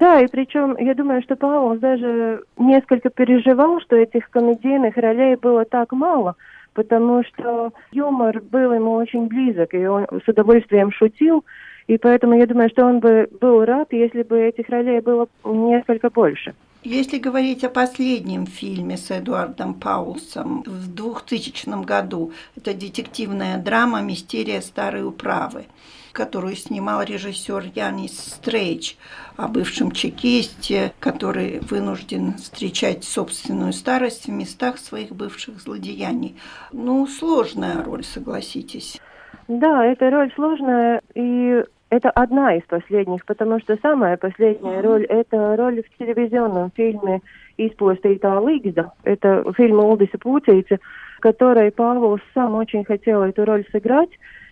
Да, 0.00 0.18
и 0.20 0.26
причем 0.26 0.76
я 0.78 0.94
думаю, 0.94 1.22
что 1.22 1.36
Павел 1.36 1.78
даже 1.78 2.42
несколько 2.56 3.10
переживал, 3.10 3.80
что 3.82 3.96
этих 3.96 4.30
комедийных 4.30 4.96
ролей 4.96 5.36
было 5.36 5.64
так 5.66 5.92
мало, 5.92 6.36
потому 6.74 7.22
что 7.24 7.72
юмор 7.92 8.40
был 8.40 8.72
ему 8.72 8.92
очень 8.92 9.26
близок, 9.26 9.74
и 9.74 9.86
он 9.86 10.06
с 10.24 10.28
удовольствием 10.28 10.92
шутил, 10.92 11.44
и 11.86 11.98
поэтому 11.98 12.38
я 12.38 12.46
думаю, 12.46 12.70
что 12.70 12.86
он 12.86 13.00
бы 13.00 13.28
был 13.40 13.64
рад, 13.64 13.92
если 13.92 14.22
бы 14.22 14.40
этих 14.40 14.68
ролей 14.68 15.00
было 15.00 15.28
несколько 15.44 16.10
больше. 16.10 16.54
Если 16.82 17.18
говорить 17.18 17.62
о 17.62 17.68
последнем 17.68 18.46
фильме 18.46 18.96
с 18.96 19.10
Эдуардом 19.10 19.74
Паулсом 19.74 20.62
в 20.62 20.94
2000 20.94 21.84
году, 21.84 22.32
это 22.56 22.72
детективная 22.72 23.58
драма 23.58 24.00
«Мистерия 24.00 24.62
старой 24.62 25.04
управы», 25.04 25.66
которую 26.12 26.56
снимал 26.56 27.02
режиссер 27.02 27.72
Янис 27.74 28.18
Стрейч 28.18 28.96
о 29.36 29.48
бывшем 29.48 29.92
чекисте, 29.92 30.92
который 31.00 31.60
вынужден 31.60 32.34
встречать 32.34 33.04
собственную 33.04 33.72
старость 33.72 34.26
в 34.26 34.30
местах 34.30 34.78
своих 34.78 35.10
бывших 35.12 35.60
злодеяний. 35.60 36.36
Ну, 36.72 37.06
сложная 37.06 37.82
роль, 37.82 38.04
согласитесь. 38.04 39.00
Да, 39.48 39.84
эта 39.84 40.10
роль 40.10 40.32
сложная, 40.34 41.02
и 41.14 41.64
это 41.90 42.10
одна 42.10 42.54
из 42.54 42.62
последних, 42.62 43.26
потому 43.26 43.58
что 43.58 43.76
самая 43.82 44.16
последняя 44.16 44.80
роль– 44.80 45.04
это 45.08 45.56
роль 45.56 45.82
в 45.82 45.98
телевизионном 45.98 46.70
фильме 46.70 47.20
«Изпластītā 47.58 48.38
līgzda». 48.38 48.90
Это 49.02 49.44
фильм 49.56 49.80
Улдиса 49.80 50.16
Путейца, 50.18 50.78
который 51.18 51.72
Павел 51.72 52.18
сам 52.32 52.54
очень 52.54 52.84
хотел 52.84 53.22
эту 53.22 53.44
роль 53.44 53.64
сыграть. 53.72 54.10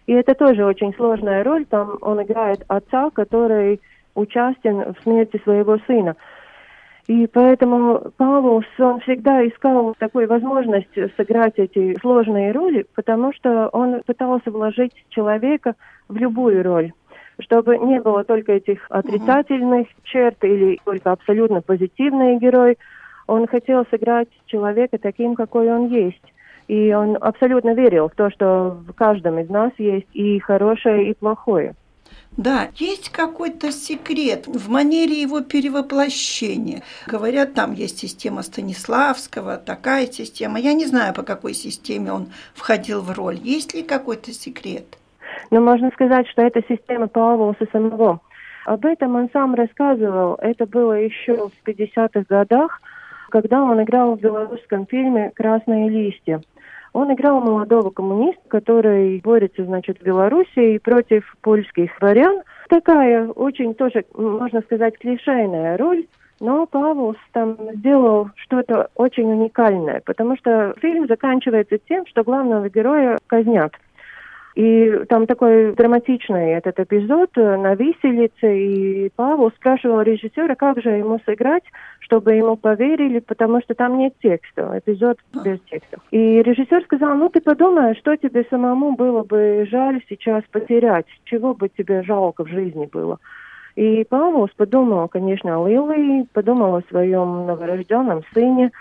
И 0.08 0.12
это 0.14 0.34
тоже 0.34 0.64
очень 0.64 0.94
сложная 0.94 1.44
роль. 1.44 1.66
Там 1.66 1.98
он 2.00 2.22
играет 2.22 2.64
отца, 2.66 3.10
который 3.10 3.78
участен 4.14 4.94
в 4.94 5.02
смерти 5.02 5.38
своего 5.44 5.76
сына. 5.86 6.16
И 7.08 7.26
поэтому 7.26 8.10
Павел, 8.16 8.64
он 8.78 9.00
всегда 9.00 9.46
искал 9.46 9.94
такую 9.98 10.26
возможность 10.26 10.94
сыграть 11.14 11.58
эти 11.58 11.94
сложные 12.00 12.52
роли, 12.52 12.86
потому 12.94 13.34
что 13.34 13.68
он 13.68 14.00
пытался 14.06 14.50
вложить 14.50 14.94
человека 15.10 15.74
в 16.08 16.16
любую 16.16 16.64
роль 16.64 16.92
чтобы 17.40 17.78
не 17.78 18.00
было 18.00 18.24
только 18.24 18.54
этих 18.54 18.84
отрицательных 18.90 19.86
черт 20.02 20.42
или 20.42 20.80
только 20.84 21.12
абсолютно 21.12 21.60
позитивный 21.62 22.36
герой. 22.36 22.78
Он 23.28 23.46
хотел 23.46 23.86
сыграть 23.92 24.26
человека 24.46 24.98
таким, 24.98 25.36
какой 25.36 25.72
он 25.72 25.86
есть. 25.86 26.24
И 26.68 26.92
он 26.92 27.16
абсолютно 27.20 27.74
верил 27.74 28.08
в 28.08 28.14
то, 28.14 28.30
что 28.30 28.78
в 28.86 28.92
каждом 28.92 29.38
из 29.38 29.48
нас 29.48 29.72
есть 29.78 30.08
и 30.12 30.38
хорошее, 30.38 31.10
и 31.10 31.14
плохое. 31.14 31.74
Да, 32.36 32.68
есть 32.76 33.08
какой-то 33.08 33.72
секрет 33.72 34.46
в 34.46 34.70
манере 34.70 35.20
его 35.20 35.40
перевоплощения. 35.40 36.82
Говорят, 37.06 37.54
там 37.54 37.72
есть 37.72 37.98
система 37.98 38.42
Станиславского, 38.42 39.56
такая 39.56 40.06
система. 40.06 40.60
Я 40.60 40.74
не 40.74 40.86
знаю, 40.86 41.14
по 41.14 41.22
какой 41.22 41.54
системе 41.54 42.12
он 42.12 42.28
входил 42.54 43.00
в 43.00 43.10
роль. 43.16 43.38
Есть 43.42 43.74
ли 43.74 43.82
какой-то 43.82 44.32
секрет? 44.32 44.98
Но 45.50 45.60
можно 45.60 45.90
сказать, 45.90 46.28
что 46.28 46.42
это 46.42 46.62
система 46.68 47.08
Павловса 47.08 47.66
самого. 47.72 48.20
Об 48.66 48.84
этом 48.84 49.16
он 49.16 49.30
сам 49.32 49.54
рассказывал. 49.54 50.34
Это 50.34 50.66
было 50.66 50.92
еще 50.92 51.48
в 51.48 51.68
50-х 51.68 52.24
годах, 52.28 52.82
когда 53.30 53.62
он 53.62 53.82
играл 53.82 54.14
в 54.14 54.20
белорусском 54.20 54.86
фильме 54.86 55.32
«Красные 55.34 55.88
листья». 55.88 56.42
Он 56.92 57.12
играл 57.12 57.40
молодого 57.40 57.90
коммуниста, 57.90 58.42
который 58.48 59.20
борется, 59.20 59.64
значит, 59.64 59.98
в 60.00 60.04
Белоруссии 60.04 60.78
против 60.78 61.36
польских 61.42 61.90
дворян. 62.00 62.42
Такая 62.68 63.28
очень 63.28 63.74
тоже, 63.74 64.04
можно 64.14 64.60
сказать, 64.62 64.98
клишейная 64.98 65.76
роль. 65.76 66.06
Но 66.40 66.66
Павловс 66.66 67.18
там 67.32 67.56
сделал 67.74 68.30
что-то 68.36 68.90
очень 68.94 69.24
уникальное, 69.24 70.00
потому 70.06 70.36
что 70.36 70.72
фильм 70.80 71.08
заканчивается 71.08 71.78
тем, 71.78 72.06
что 72.06 72.22
главного 72.22 72.68
героя 72.68 73.18
казнят. 73.26 73.72
И 74.58 75.04
там 75.08 75.28
такой 75.28 75.72
драматичный 75.72 76.54
этот 76.54 76.80
эпизод 76.80 77.30
э, 77.36 77.56
на 77.56 77.76
виселице, 77.76 78.58
и 78.58 79.08
Павел 79.14 79.52
спрашивал 79.52 80.00
режиссера, 80.00 80.56
как 80.56 80.82
же 80.82 80.90
ему 80.90 81.20
сыграть, 81.24 81.62
чтобы 82.00 82.32
ему 82.32 82.56
поверили, 82.56 83.20
потому 83.20 83.60
что 83.60 83.74
там 83.74 83.98
нет 83.98 84.14
текста, 84.20 84.76
эпизод 84.76 85.18
без 85.44 85.60
текста. 85.70 85.98
И 86.10 86.42
режиссер 86.42 86.82
сказал, 86.86 87.14
ну 87.14 87.28
ты 87.28 87.40
подумай, 87.40 87.94
что 87.94 88.16
тебе 88.16 88.44
самому 88.50 88.96
было 88.96 89.22
бы 89.22 89.64
жаль 89.70 90.02
сейчас 90.08 90.42
потерять, 90.50 91.06
чего 91.22 91.54
бы 91.54 91.68
тебе 91.68 92.02
жалко 92.02 92.42
в 92.42 92.48
жизни 92.48 92.88
было. 92.92 93.18
И 93.76 94.04
Павел 94.10 94.50
подумал, 94.56 95.06
конечно, 95.06 95.56
о 95.56 95.68
Лилии, 95.68 96.26
подумал 96.32 96.74
о 96.74 96.82
своем 96.90 97.46
новорожденном 97.46 98.24
сыне, 98.34 98.72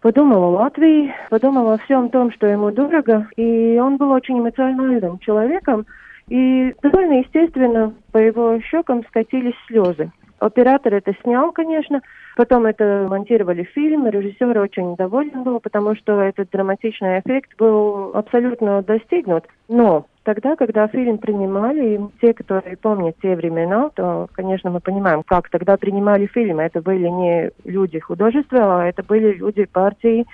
подумал 0.00 0.42
о 0.44 0.50
Латвии, 0.50 1.14
подумал 1.28 1.70
о 1.70 1.78
всем 1.78 2.08
том, 2.08 2.32
что 2.32 2.46
ему 2.46 2.70
дорого, 2.70 3.28
и 3.36 3.78
он 3.78 3.96
был 3.96 4.10
очень 4.10 4.38
эмоциональным 4.38 5.18
человеком, 5.18 5.86
и 6.28 6.74
довольно 6.82 7.20
естественно 7.20 7.92
по 8.12 8.18
его 8.18 8.60
щекам 8.60 9.04
скатились 9.06 9.54
слезы. 9.66 10.10
Оператор 10.38 10.94
это 10.94 11.12
снял, 11.22 11.52
конечно, 11.52 12.00
потом 12.40 12.64
это 12.64 13.06
монтировали 13.06 13.64
фильм, 13.64 14.08
режиссер 14.08 14.58
очень 14.58 14.96
доволен 14.96 15.42
был, 15.42 15.60
потому 15.60 15.94
что 15.94 16.22
этот 16.22 16.48
драматичный 16.48 17.20
эффект 17.20 17.50
был 17.58 18.12
абсолютно 18.14 18.80
достигнут. 18.80 19.44
Но 19.68 20.06
тогда, 20.22 20.56
когда 20.56 20.88
фильм 20.88 21.18
принимали, 21.18 22.00
те, 22.22 22.32
которые 22.32 22.78
помнят 22.78 23.14
те 23.20 23.36
времена, 23.36 23.90
то, 23.94 24.26
конечно, 24.32 24.70
мы 24.70 24.80
понимаем, 24.80 25.22
как 25.22 25.50
тогда 25.50 25.76
принимали 25.76 26.24
фильм. 26.24 26.60
Это 26.60 26.80
были 26.80 27.08
не 27.08 27.50
люди 27.64 27.98
художества, 27.98 28.80
а 28.80 28.86
это 28.86 29.02
были 29.02 29.34
люди 29.34 29.66
партии 29.66 30.24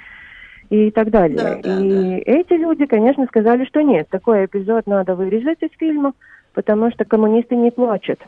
и 0.71 0.93
так 0.93 1.11
далее. 1.11 1.37
Да, 1.37 1.57
да, 1.61 1.81
и 1.81 1.91
да. 1.91 2.23
эти 2.25 2.53
люди, 2.53 2.87
конечно, 2.87 3.27
сказали, 3.27 3.65
что 3.65 3.81
нет, 3.81 4.09
такой 4.11 4.45
эпизод 4.45 4.87
надо 4.87 5.17
вырезать 5.17 5.61
из 5.61 5.77
фильма, 5.77 6.13
потому 6.55 6.93
что 6.93 7.05
коммунисты 7.05 7.57
не 7.57 7.73
плачут. 7.73 8.21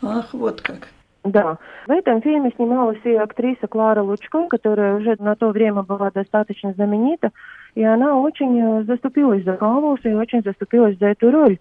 Ах, 0.00 0.32
вот 0.32 0.62
как. 0.62 0.88
Да. 1.26 1.58
В 1.86 1.90
этом 1.90 2.22
фильме 2.22 2.52
снималась 2.54 3.00
и 3.04 3.14
актриса 3.14 3.66
Клара 3.66 4.02
Лучко, 4.02 4.46
которая 4.48 4.96
уже 4.96 5.16
на 5.18 5.34
то 5.34 5.48
время 5.50 5.82
была 5.82 6.10
достаточно 6.10 6.72
знаменита, 6.72 7.30
и 7.74 7.82
она 7.82 8.18
очень 8.18 8.58
э, 8.60 8.82
заступилась 8.84 9.44
за 9.44 9.54
Павловса 9.54 10.08
и 10.08 10.14
очень 10.14 10.42
заступилась 10.42 10.98
за 10.98 11.06
эту 11.06 11.30
роль 11.30 11.58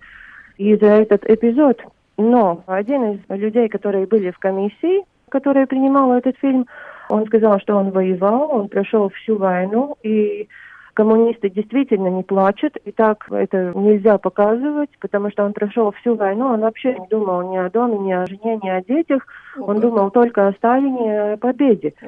и 0.58 0.76
за 0.76 0.88
этот 0.88 1.28
эпизод. 1.28 1.82
Но 2.18 2.64
один 2.68 3.14
из 3.14 3.20
людей, 3.30 3.68
которые 3.68 4.06
были 4.06 4.32
в 4.32 4.40
комиссии, 4.40 5.04
которая 5.30 5.66
принимала 5.66 6.14
этот 6.14 6.38
фильм, 6.38 6.68
он 7.10 7.26
сказал, 7.26 7.60
что 7.60 7.76
он 7.76 7.90
воевал, 7.90 8.52
он 8.52 8.70
прошел 8.70 9.10
всю 9.10 9.38
войну, 9.38 9.98
и 10.04 10.48
коммунисты 10.96 11.50
действительно 11.50 12.08
не 12.08 12.24
плачут, 12.24 12.78
и 12.78 12.92
так 12.92 13.28
это 13.30 13.74
нельзя 13.76 14.18
показывать, 14.18 14.90
потому 15.00 15.30
что 15.30 15.44
он 15.44 15.54
прошел 15.54 15.92
всю 15.92 16.16
войну, 16.16 16.48
он 16.48 16.62
вообще 16.62 16.98
не 16.98 17.08
думал 17.08 17.52
ни 17.52 17.58
о 17.58 17.70
доме, 17.70 18.00
ни 18.00 18.12
о 18.14 18.26
жене, 18.26 18.60
ни 18.64 18.70
о 18.70 18.82
детях, 18.82 19.28
о, 19.58 19.64
он 19.64 19.82
думал 19.82 20.10
только 20.10 20.48
о 20.48 20.54
Сталине, 20.54 21.34
о 21.34 21.38
победе. 21.38 21.94
О, 22.02 22.08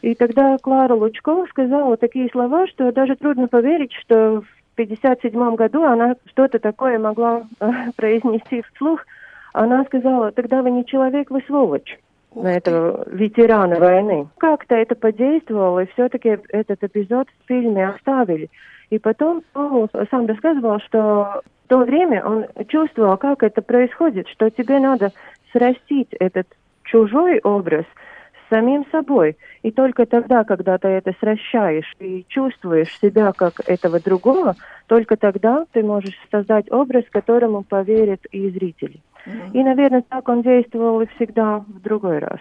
и 0.00 0.14
тогда 0.14 0.56
Клара 0.58 0.94
Лучкова 0.94 1.46
сказала 1.46 1.96
такие 1.96 2.28
слова, 2.30 2.66
что 2.68 2.92
даже 2.92 3.16
трудно 3.16 3.48
поверить, 3.48 3.92
что 3.92 4.42
в 4.42 4.72
1957 4.74 5.54
году 5.56 5.82
она 5.82 6.14
что-то 6.26 6.60
такое 6.60 6.98
могла 6.98 7.42
э, 7.58 7.70
произнести 7.96 8.62
вслух. 8.62 9.04
Она 9.52 9.84
сказала, 9.84 10.30
тогда 10.30 10.62
вы 10.62 10.70
не 10.70 10.86
человек, 10.86 11.30
вы 11.30 11.42
сволочь 11.46 11.98
на 12.34 12.56
этого 12.56 13.04
ветерана 13.08 13.76
войны. 13.76 14.28
Как-то 14.38 14.74
это 14.74 14.94
подействовало, 14.94 15.80
и 15.80 15.92
все-таки 15.92 16.38
этот 16.48 16.82
эпизод 16.84 17.28
в 17.28 17.48
фильме 17.48 17.88
оставили. 17.88 18.50
И 18.90 18.98
потом 18.98 19.42
Павел 19.52 19.88
сам 20.10 20.26
рассказывал, 20.26 20.80
что 20.80 21.42
в 21.64 21.68
то 21.68 21.78
время 21.78 22.24
он 22.24 22.46
чувствовал, 22.68 23.16
как 23.16 23.42
это 23.42 23.62
происходит, 23.62 24.28
что 24.28 24.50
тебе 24.50 24.80
надо 24.80 25.12
срастить 25.52 26.12
этот 26.18 26.46
чужой 26.82 27.38
образ 27.40 27.84
с 27.84 28.50
самим 28.50 28.84
собой. 28.90 29.36
И 29.62 29.70
только 29.70 30.06
тогда, 30.06 30.42
когда 30.42 30.78
ты 30.78 30.88
это 30.88 31.14
сращаешь 31.20 31.94
и 32.00 32.24
чувствуешь 32.28 32.98
себя 32.98 33.32
как 33.32 33.60
этого 33.66 34.00
другого, 34.00 34.56
только 34.88 35.16
тогда 35.16 35.66
ты 35.72 35.84
можешь 35.84 36.18
создать 36.32 36.70
образ, 36.72 37.04
которому 37.10 37.62
поверят 37.62 38.26
и 38.32 38.50
зрители. 38.50 39.00
И, 39.26 39.62
наверное, 39.62 40.02
так 40.08 40.28
он 40.28 40.42
действовал 40.42 41.00
и 41.00 41.06
всегда 41.16 41.58
в 41.58 41.80
другой 41.80 42.18
раз. 42.18 42.40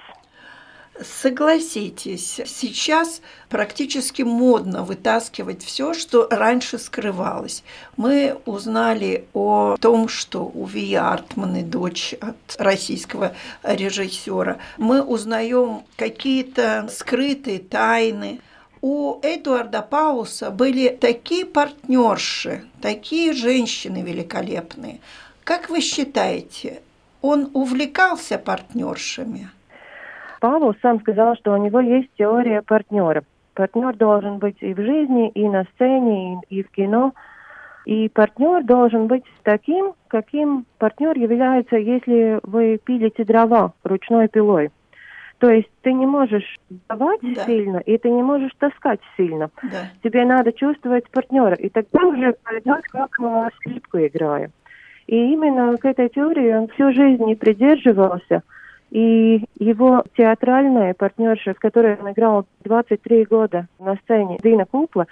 Согласитесь, 1.02 2.42
сейчас 2.46 3.22
практически 3.48 4.22
модно 4.22 4.84
вытаскивать 4.84 5.64
все, 5.64 5.94
что 5.94 6.28
раньше 6.30 6.78
скрывалось. 6.78 7.64
Мы 7.96 8.38
узнали 8.46 9.26
о 9.34 9.78
том, 9.80 10.10
что 10.10 10.52
у 10.54 10.66
Вии 10.66 10.96
Артманы, 10.96 11.64
дочь 11.64 12.16
от 12.20 12.36
российского 12.58 13.34
режиссера, 13.64 14.58
мы 14.78 15.02
узнаем 15.02 15.84
какие-то 15.96 16.90
скрытые 16.92 17.60
тайны. 17.60 18.42
У 18.82 19.20
Эдуарда 19.22 19.82
Пауса 19.82 20.52
были 20.52 20.90
такие 20.90 21.46
партнерши, 21.46 22.66
такие 22.82 23.32
женщины 23.32 24.02
великолепные. 24.02 25.00
Как 25.50 25.68
вы 25.72 25.82
считаете, 25.82 26.80
он 27.24 27.50
увлекался 27.56 28.38
партнершами? 28.38 29.48
Павел 30.42 30.76
сам 30.80 31.00
сказал, 31.00 31.36
что 31.38 31.54
у 31.54 31.58
него 31.58 31.80
есть 31.80 32.10
теория 32.20 32.62
партнера. 32.62 33.24
Партнер 33.56 33.96
должен 33.96 34.38
быть 34.38 34.58
и 34.62 34.76
в 34.76 34.78
жизни, 34.78 35.30
и 35.30 35.50
на 35.50 35.64
сцене, 35.74 36.40
и, 36.50 36.62
в 36.62 36.70
кино. 36.70 37.16
И 37.86 38.10
партнер 38.10 38.64
должен 38.64 39.08
быть 39.08 39.24
таким, 39.42 39.96
каким 40.08 40.68
партнер 40.78 41.18
является, 41.18 41.78
если 41.78 42.40
вы 42.44 42.78
пилите 42.78 43.24
дрова 43.24 43.74
ручной 43.84 44.28
пилой. 44.28 44.70
То 45.40 45.50
есть 45.50 45.72
ты 45.82 45.94
не 45.94 46.06
можешь 46.06 46.60
давать 46.88 47.22
да. 47.24 47.46
сильно, 47.46 47.78
и 47.78 47.98
ты 47.98 48.12
не 48.12 48.22
можешь 48.22 48.52
таскать 48.60 49.00
сильно. 49.18 49.50
Да. 49.64 49.90
Тебе 50.04 50.26
надо 50.26 50.54
чувствовать 50.54 51.10
партнера, 51.10 51.56
и 51.56 51.70
тогда 51.70 52.06
уже 52.06 52.36
пойдет 52.44 52.84
как 52.92 53.18
скрипку 53.56 53.98
играя. 53.98 54.52
И 55.10 55.16
именно 55.16 55.76
к 55.78 55.86
этой 55.86 56.10
теории 56.10 56.54
он 56.54 56.68
всю 56.70 56.92
жизнь 56.92 57.24
не 57.24 57.36
придерживался– 57.36 58.44
и 58.92 59.46
его 59.60 60.04
театральная 60.18 60.94
партнерша, 60.94 61.54
с 61.54 61.60
которой 61.60 61.96
он 61.96 62.12
играл 62.12 62.46
23 62.64 63.26
года 63.26 63.68
на 63.80 63.96
сцене, 63.98 64.40
Дина 64.44 64.66
Купла, 64.66 65.06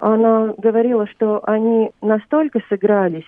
она 0.00 0.52
говорила, 0.58 1.06
что 1.06 1.40
они 1.44 1.92
настолько 2.00 2.60
сыгрались, 2.68 3.26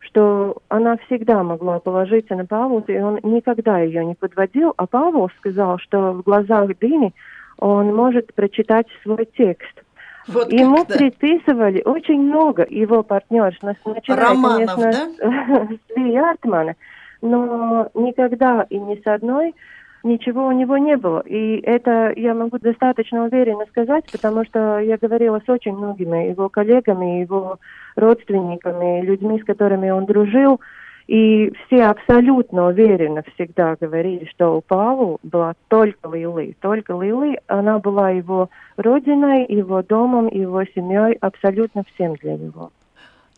что 0.00 0.58
она 0.68 0.98
всегда 1.06 1.42
могла 1.42 1.78
положиться 1.78 2.34
на 2.34 2.44
Павла, 2.44 2.84
и 2.86 2.98
он 2.98 3.18
никогда 3.22 3.78
ее 3.80 4.04
не 4.04 4.14
подводил. 4.14 4.74
А 4.76 4.86
Павел 4.86 5.30
сказал, 5.38 5.78
что 5.78 6.12
в 6.12 6.22
глазах 6.22 6.78
Дины 6.78 7.14
он 7.56 7.94
может 7.94 8.34
прочитать 8.34 8.86
свой 9.02 9.26
текст. 9.36 9.82
Вот 10.28 10.52
Ему 10.52 10.78
как-то. 10.78 10.98
приписывали 10.98 11.82
очень 11.84 12.20
много 12.20 12.66
его 12.68 13.02
партнерш, 13.02 13.58
начиная, 13.62 14.02
Романов, 14.08 14.74
конечно, 14.74 15.16
да? 15.18 15.68
с 15.94 15.96
Ли 15.96 16.16
Артмана 16.16 16.76
но 17.22 17.90
никогда 17.94 18.66
и 18.68 18.78
ни 18.78 18.96
с 18.96 19.06
одной 19.06 19.54
ничего 20.02 20.46
у 20.46 20.52
него 20.52 20.78
не 20.78 20.96
было. 20.96 21.20
И 21.20 21.60
это 21.60 22.12
я 22.16 22.34
могу 22.34 22.58
достаточно 22.58 23.24
уверенно 23.24 23.66
сказать, 23.66 24.04
потому 24.10 24.44
что 24.44 24.78
я 24.78 24.96
говорила 24.96 25.40
с 25.44 25.48
очень 25.48 25.76
многими 25.76 26.30
его 26.30 26.48
коллегами, 26.48 27.20
его 27.20 27.58
родственниками, 27.96 29.02
людьми, 29.02 29.40
с 29.40 29.44
которыми 29.44 29.90
он 29.90 30.06
дружил. 30.06 30.60
И 31.10 31.52
все 31.66 31.86
абсолютно 31.86 32.68
уверенно 32.68 33.24
всегда 33.34 33.74
говорили, 33.80 34.26
что 34.26 34.56
у 34.56 34.60
Павла 34.60 35.18
была 35.24 35.54
только 35.66 36.08
Лилы. 36.08 36.54
Только 36.60 36.92
Лилы, 36.92 37.36
она 37.48 37.80
была 37.80 38.10
его 38.10 38.48
родиной, 38.76 39.44
его 39.46 39.82
домом, 39.82 40.28
его 40.28 40.62
семьей, 40.64 41.14
абсолютно 41.20 41.82
всем 41.94 42.14
для 42.14 42.36
него. 42.36 42.70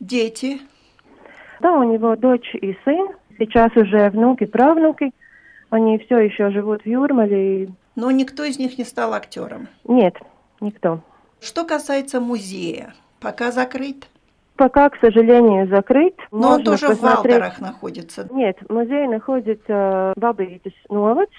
Дети? 0.00 0.60
Да, 1.60 1.72
у 1.72 1.84
него 1.84 2.14
дочь 2.14 2.54
и 2.56 2.76
сын, 2.84 3.08
Сейчас 3.38 3.74
уже 3.76 4.10
внуки, 4.10 4.44
правнуки, 4.44 5.12
они 5.70 5.98
все 5.98 6.18
еще 6.18 6.50
живут 6.50 6.82
в 6.82 6.86
Юрмале. 6.86 7.70
Но 7.96 8.10
никто 8.10 8.44
из 8.44 8.58
них 8.58 8.78
не 8.78 8.84
стал 8.84 9.14
актером? 9.14 9.68
Нет, 9.84 10.14
никто. 10.60 11.00
Что 11.40 11.64
касается 11.64 12.20
музея, 12.20 12.94
пока 13.20 13.50
закрыт? 13.50 14.06
Пока, 14.56 14.90
к 14.90 14.96
сожалению, 15.00 15.66
закрыт. 15.68 16.14
Но 16.30 16.38
Можно 16.38 16.54
он 16.54 16.64
тоже 16.64 16.88
посмотреть... 16.88 17.36
в 17.36 17.38
Валдорах 17.38 17.60
находится? 17.60 18.28
Нет, 18.30 18.58
музей 18.70 19.08
находится 19.08 20.12
в 20.14 20.20
Бабовитис 20.20 20.74
Новац, 20.88 21.30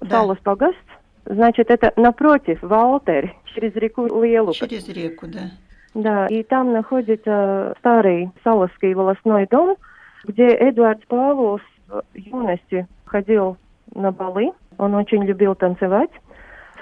да. 0.00 0.20
Салас 0.20 0.38
Пагаст. 0.38 0.76
Значит, 1.24 1.70
это 1.70 1.92
напротив 1.96 2.60
Валтер, 2.62 3.34
через 3.54 3.74
реку 3.74 4.06
Лиелупа. 4.06 4.54
Через 4.54 4.88
реку, 4.88 5.26
да. 5.26 5.50
Да, 5.94 6.26
и 6.26 6.42
там 6.42 6.72
находится 6.72 7.74
старый 7.78 8.30
Саласский 8.44 8.94
волосной 8.94 9.46
дом– 9.46 9.76
где 10.26 10.48
Эдуард 10.48 11.06
Павлов 11.06 11.62
в 11.88 12.02
юности 12.14 12.86
ходил 13.04 13.56
на 13.94 14.10
балы. 14.10 14.52
Он 14.78 14.94
очень 14.94 15.24
любил 15.24 15.54
танцевать. 15.54 16.10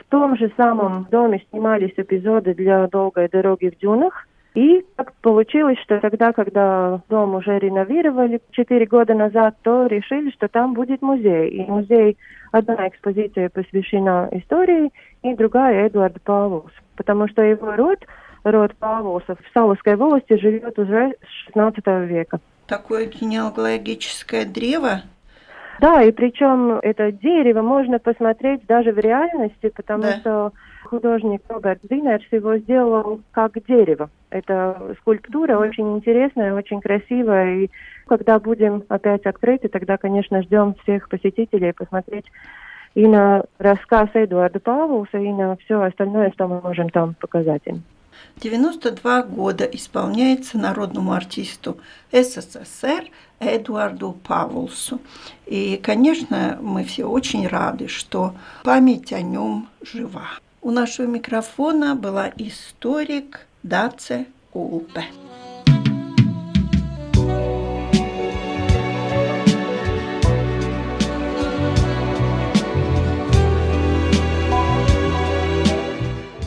В 0.00 0.04
том 0.10 0.36
же 0.36 0.50
самом 0.56 1.06
доме 1.10 1.44
снимались 1.50 1.94
эпизоды 1.96 2.54
для 2.54 2.86
«Долгой 2.88 3.28
дороги 3.28 3.70
в 3.70 3.78
дюнах». 3.78 4.26
И 4.54 4.84
так 4.96 5.12
получилось, 5.14 5.78
что 5.82 5.98
тогда, 6.00 6.32
когда 6.32 7.00
дом 7.08 7.34
уже 7.34 7.58
реновировали 7.58 8.40
четыре 8.52 8.86
года 8.86 9.14
назад, 9.14 9.56
то 9.62 9.86
решили, 9.86 10.30
что 10.30 10.46
там 10.48 10.74
будет 10.74 11.02
музей. 11.02 11.50
И 11.50 11.62
музей, 11.68 12.16
одна 12.52 12.88
экспозиция 12.88 13.48
посвящена 13.48 14.28
истории, 14.30 14.92
и 15.22 15.34
другая 15.34 15.88
Эдуард 15.88 16.22
Павловс. 16.22 16.72
Потому 16.96 17.26
что 17.28 17.42
его 17.42 17.74
род, 17.74 17.98
род 18.44 18.76
Павловсов 18.76 19.38
в 19.40 19.52
Саловской 19.52 19.96
волости 19.96 20.38
живет 20.38 20.78
уже 20.78 21.14
с 21.20 21.46
16 21.46 21.84
века 22.08 22.38
такое 22.66 23.06
генеалогическое 23.06 24.44
древо. 24.44 25.02
Да, 25.80 26.02
и 26.02 26.12
причем 26.12 26.78
это 26.82 27.10
дерево 27.10 27.62
можно 27.62 27.98
посмотреть 27.98 28.64
даже 28.66 28.92
в 28.92 28.98
реальности, 28.98 29.72
потому 29.74 30.02
да. 30.02 30.16
что 30.20 30.52
художник 30.94 31.42
Роберт 31.48 31.80
Динерс 31.82 32.24
его 32.30 32.56
сделал 32.58 33.20
как 33.32 33.52
дерево. 33.66 34.10
Это 34.30 34.94
скульптура 35.00 35.58
очень 35.58 35.96
интересная, 35.96 36.54
очень 36.54 36.80
красивая. 36.80 37.64
И 37.64 37.70
когда 38.06 38.38
будем 38.38 38.84
опять 38.88 39.26
открыты, 39.26 39.68
тогда, 39.68 39.96
конечно, 39.96 40.42
ждем 40.42 40.74
всех 40.82 41.08
посетителей 41.08 41.72
посмотреть 41.72 42.26
и 42.94 43.08
на 43.08 43.42
рассказ 43.58 44.08
Эдуарда 44.14 44.60
Павлуса, 44.60 45.18
и 45.18 45.32
на 45.32 45.56
все 45.56 45.82
остальное, 45.82 46.30
что 46.30 46.46
мы 46.46 46.60
можем 46.60 46.88
там 46.90 47.14
показать 47.14 47.62
им. 47.66 47.82
92 48.36 49.22
года 49.22 49.64
исполняется 49.64 50.58
народному 50.58 51.12
артисту 51.12 51.78
СССР 52.12 53.10
Эдуарду 53.40 54.16
Павлсу. 54.26 55.00
И, 55.46 55.76
конечно, 55.82 56.56
мы 56.62 56.84
все 56.84 57.04
очень 57.04 57.48
рады, 57.48 57.88
что 57.88 58.34
память 58.62 59.12
о 59.12 59.20
нем 59.22 59.68
жива. 59.82 60.28
У 60.64 60.70
нашего 60.70 61.06
микрофона 61.06 61.94
была 61.94 62.32
историк 62.38 63.46
Даце 63.62 64.24
Улпе. 64.54 65.04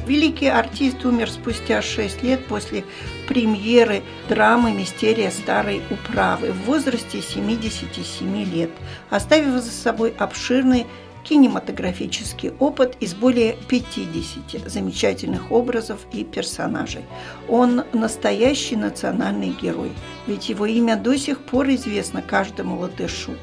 Великий 0.08 0.48
артист 0.48 1.06
умер 1.06 1.30
спустя 1.30 1.84
6 1.84 2.24
лет 2.24 2.44
после 2.48 2.86
премьеры 3.28 4.02
драмы 4.30 4.72
«Мистерия 4.72 5.30
старой 5.30 5.84
управы» 5.92 6.54
в 6.54 6.66
возрасте 6.66 7.22
77 7.22 8.46
лет, 8.46 8.72
оставив 9.12 9.62
за 9.62 9.70
собой 9.70 10.16
обширный 10.18 10.88
кинематографический 11.28 12.52
опыт 12.60 12.96
из 13.00 13.14
более 13.14 13.58
50 13.68 14.70
замечательных 14.70 15.52
образов 15.52 16.00
и 16.12 16.24
персонажей. 16.24 17.04
Он 17.50 17.84
настоящий 17.94 18.76
национальный 18.76 19.50
герой, 19.50 19.92
ведь 20.26 20.50
его 20.50 20.66
имя 20.66 20.96
до 20.96 21.18
сих 21.18 21.40
пор 21.40 21.70
известно 21.70 22.22
каждому 22.22 22.80
латышу. 22.80 23.34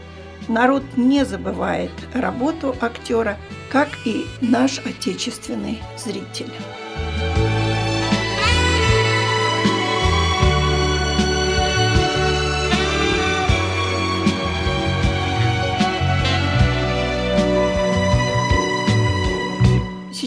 Народ 0.49 0.83
не 0.97 1.25
забывает 1.25 1.93
работу 2.13 2.75
актера, 2.81 3.37
как 3.71 3.89
и 4.05 4.27
наш 4.41 4.79
отечественный 4.79 5.81
зритель. 5.97 6.51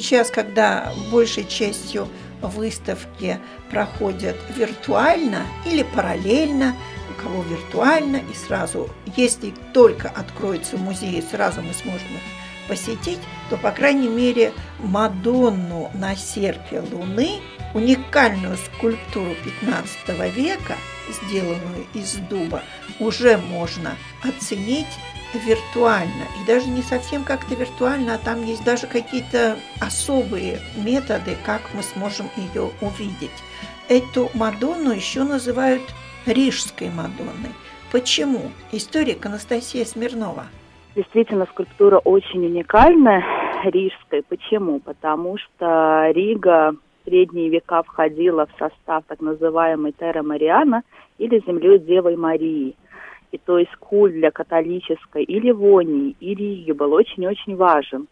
Сейчас, 0.08 0.32
когда 0.32 0.93
большей 1.12 1.46
частью 1.46 2.08
выставки 2.41 3.39
проходят 3.70 4.38
виртуально 4.56 5.46
или 5.65 5.84
параллельно, 5.84 6.76
у 7.10 7.22
кого 7.22 7.43
виртуально, 7.43 8.17
и 8.17 8.34
сразу, 8.34 8.89
если 9.17 9.54
только 9.74 10.08
откроется 10.10 10.78
музей, 10.78 11.22
сразу 11.22 11.62
мы 11.62 11.74
сможем 11.74 12.08
их 12.08 12.22
посетить, 12.70 13.20
то, 13.50 13.58
по 13.58 13.72
крайней 13.72 14.08
мере, 14.08 14.54
Мадонну 14.80 15.91
на 15.93 16.15
серпе 16.15 16.80
Луны, 16.80 17.39
уникальную 17.74 18.58
скульптуру 18.58 19.36
15 19.62 20.34
века, 20.34 20.76
сделанную 21.10 21.86
из 21.93 22.13
дуба, 22.30 22.62
уже 23.00 23.38
можно 23.38 23.96
оценить 24.24 24.88
виртуально. 25.34 26.26
И 26.42 26.48
даже 26.48 26.70
не 26.70 26.82
совсем 26.82 27.24
как-то 27.24 27.56
виртуально, 27.56 28.16
а 28.16 28.18
там 28.18 28.44
есть 28.44 28.63
даже 28.63 28.88
какие-то 28.88 29.58
особые 29.82 30.60
методы, 30.76 31.36
как 31.46 31.62
мы 31.74 31.84
сможем 31.84 32.28
ее 32.38 32.70
увидеть. 32.82 33.44
Эту 33.90 34.30
Мадонну 34.34 34.92
еще 34.92 35.24
называют 35.24 35.84
Рижской 36.26 36.90
Мадонной. 36.90 37.54
Почему? 37.92 38.52
Историк 38.72 39.26
Анастасия 39.26 39.86
Смирнова. 39.86 40.48
Действительно, 40.96 41.46
скульптура 41.46 42.00
очень 42.00 42.46
уникальная, 42.46 43.24
рижская. 43.63 44.24
Почему? 44.28 44.80
Потому 44.80 45.38
что 45.38 46.10
Рига 46.12 46.74
в 46.74 47.10
средние 47.10 47.50
века 47.50 47.84
входила 47.84 48.48
в 48.48 48.52
состав 48.58 49.04
так 49.08 49.22
называемой 49.22 49.94
Терра 49.98 50.24
Мариана 50.24 50.82
или 51.18 51.42
землей 51.46 51.80
Девы 51.80 52.18
Марии– 52.18 52.76
и 53.32 53.38
то 53.38 53.58
есть 53.58 53.76
культ 53.76 54.13
для 54.13 54.32
католической 54.32 55.24
и 55.24 55.40
Ливонии, 55.40 56.16
и 56.20 56.34
Риги 56.34 56.72
был 56.72 56.94
очень-очень 56.94 57.56
важен. 57.56 58.08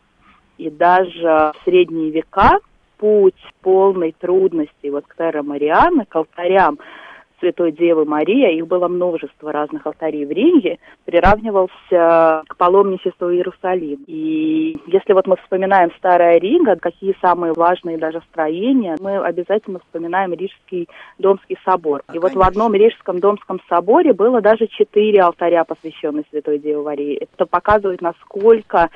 И 0.58 0.70
даже 0.70 1.52
в 1.54 1.56
средние 1.64 2.12
века 2.12 2.60
путь 2.98 3.36
полной 3.62 4.16
трудности 4.18 4.88
вот 4.88 5.06
к 5.08 5.16
Терра 5.16 5.44
Марианы, 5.44 6.06
к 6.06 6.16
алтарям, 6.16 6.80
Святой 7.40 7.72
Девы 7.72 8.06
Марии, 8.06 8.58
их 8.58 8.68
было 8.68 8.88
множество 8.88 9.52
разных 9.52 9.86
алтарей 9.86 10.26
в 10.26 10.32
Риге, 10.32 10.80
приравнивался 11.06 12.44
к 12.48 12.58
паломничеству 12.58 13.32
Иерусалим. 13.32 14.04
И 14.08 14.78
если 14.88 15.14
вот 15.14 15.28
мы 15.28 15.38
вспоминаем 15.38 15.92
Старая 15.98 16.40
Рига, 16.40 16.76
какие 16.76 17.16
самые 17.22 17.54
важные 17.54 17.98
даже 17.98 18.22
строения, 18.30 18.96
мы 19.00 19.18
обязательно 19.18 19.80
вспоминаем 19.80 20.34
Рижский 20.34 20.88
Домский 21.20 21.58
собор. 21.64 22.04
И 22.14 22.20
вот 22.20 22.34
в 22.34 22.42
одном 22.42 22.74
Рижском 22.74 23.20
Домском 23.20 23.62
соборе 23.70 24.14
было 24.14 24.42
даже 24.42 24.68
четыре 24.68 25.22
алтаря, 25.22 25.64
посвященные 25.64 26.26
Святой 26.30 26.60
Деве 26.60 26.82
Марии. 26.82 27.16
Это 27.16 27.46
показывает, 27.46 28.02
насколько 28.02 28.90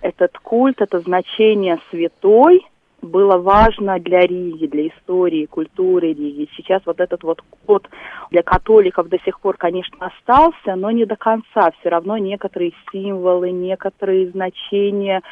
этот 0.00 0.36
культ, 0.38 0.80
это 0.80 0.98
значение 0.98 1.78
святой, 1.90 2.66
было 3.02 3.36
важно 3.36 3.98
для 3.98 4.20
Риги, 4.20 4.66
для 4.66 4.88
истории, 4.88 5.46
культуры 5.46 6.12
Риги. 6.12 6.48
Сейчас 6.56 6.82
вот 6.86 7.00
этот 7.00 7.22
вот 7.24 7.42
код 7.66 7.88
для 8.30 8.42
католиков 8.42 9.08
до 9.08 9.18
сих 9.24 9.40
пор, 9.40 9.56
конечно, 9.56 9.98
остался, 10.06 10.76
но 10.76 10.90
не 10.90 11.04
до 11.04 11.16
конца. 11.16 11.72
Все 11.80 11.88
равно 11.88 12.16
некоторые 12.16 12.72
символы, 12.90 13.50
некоторые 13.50 14.30
значения 14.30 15.22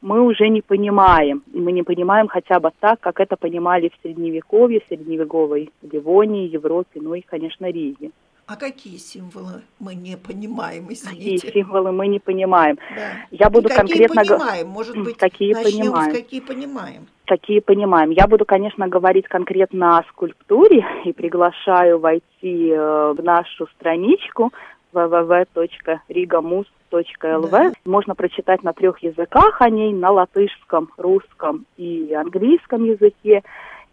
мы 0.00 0.22
уже 0.22 0.48
не 0.48 0.62
понимаем. 0.62 1.42
Мы 1.52 1.72
не 1.72 1.82
понимаем 1.82 2.28
хотя 2.28 2.60
бы 2.60 2.70
так, 2.80 3.00
как 3.00 3.20
это 3.20 3.36
понимали 3.36 3.88
в 3.88 4.02
Средневековье, 4.02 4.82
Средневековой 4.88 5.70
Ливонии, 5.82 6.48
Европе, 6.48 7.00
ну 7.00 7.14
и, 7.14 7.20
конечно, 7.20 7.66
Риге. 7.66 8.10
А 8.48 8.56
какие 8.56 8.96
символы 8.96 9.62
мы 9.78 9.94
не 9.94 10.16
понимаем, 10.16 10.90
извините? 10.90 11.46
Какие 11.46 11.62
символы 11.62 11.92
мы 11.92 12.06
не 12.06 12.18
понимаем? 12.18 12.78
Да. 12.96 13.26
Я 13.30 13.50
буду 13.50 13.68
и 13.68 13.70
какие 13.70 14.06
конкретно... 14.06 14.38
понимаем? 14.38 14.68
Может 14.68 14.96
быть, 14.96 15.18
какие 15.18 15.52
понимаем? 15.52 16.10
с 16.10 16.14
какие 16.14 16.40
понимаем? 16.40 17.06
Какие 17.26 17.60
понимаем. 17.60 18.08
Я 18.08 18.26
буду, 18.26 18.46
конечно, 18.46 18.88
говорить 18.88 19.28
конкретно 19.28 19.98
о 19.98 20.04
скульптуре 20.04 20.82
и 21.04 21.12
приглашаю 21.12 21.98
войти 21.98 22.70
э, 22.70 23.12
в 23.12 23.22
нашу 23.22 23.66
страничку 23.76 24.50
www.rigamus.lv. 24.94 27.50
Да. 27.50 27.72
Можно 27.84 28.14
прочитать 28.14 28.62
на 28.62 28.72
трех 28.72 29.02
языках 29.02 29.60
о 29.60 29.68
ней, 29.68 29.92
на 29.92 30.10
латышском, 30.10 30.88
русском 30.96 31.66
и 31.76 32.14
английском 32.14 32.84
языке. 32.84 33.42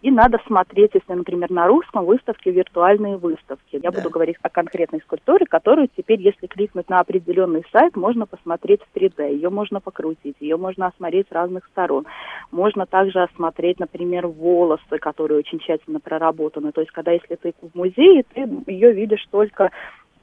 И 0.02 0.12
надо 0.12 0.40
смотреть, 0.46 0.92
если, 0.94 1.14
например, 1.14 1.50
на 1.50 1.68
русском 1.68 2.06
выставке 2.06 2.52
виртуальные 2.52 3.18
выставки. 3.18 3.80
Я 3.82 3.92
да. 3.92 3.98
буду 3.98 4.10
говорить 4.10 4.38
о 4.42 4.50
конкретной 4.50 5.02
скульптуре, 5.02 5.46
которую 5.46 5.90
теперь, 5.96 6.22
если 6.22 6.48
кликнуть 6.48 6.90
на 6.90 7.00
определенный 7.00 7.64
сайт, 7.72 7.96
можно 7.96 8.26
посмотреть 8.26 8.82
в 8.82 8.96
3D. 8.96 9.34
Ее 9.34 9.50
можно 9.50 9.80
покрутить, 9.80 10.36
ее 10.40 10.58
можно 10.58 10.88
осмотреть 10.88 11.28
с 11.30 11.32
разных 11.32 11.66
сторон. 11.68 12.06
Можно 12.52 12.86
также 12.86 13.22
осмотреть, 13.24 13.80
например, 13.80 14.28
волосы, 14.28 14.98
которые 15.00 15.40
очень 15.40 15.60
тщательно 15.60 16.00
проработаны. 16.00 16.72
То 16.72 16.82
есть, 16.82 16.92
когда 16.92 17.12
если 17.12 17.36
ты 17.36 17.54
в 17.62 17.76
музее, 17.76 18.24
ты 18.34 18.48
ее 18.68 18.92
видишь 18.92 19.26
только 19.32 19.72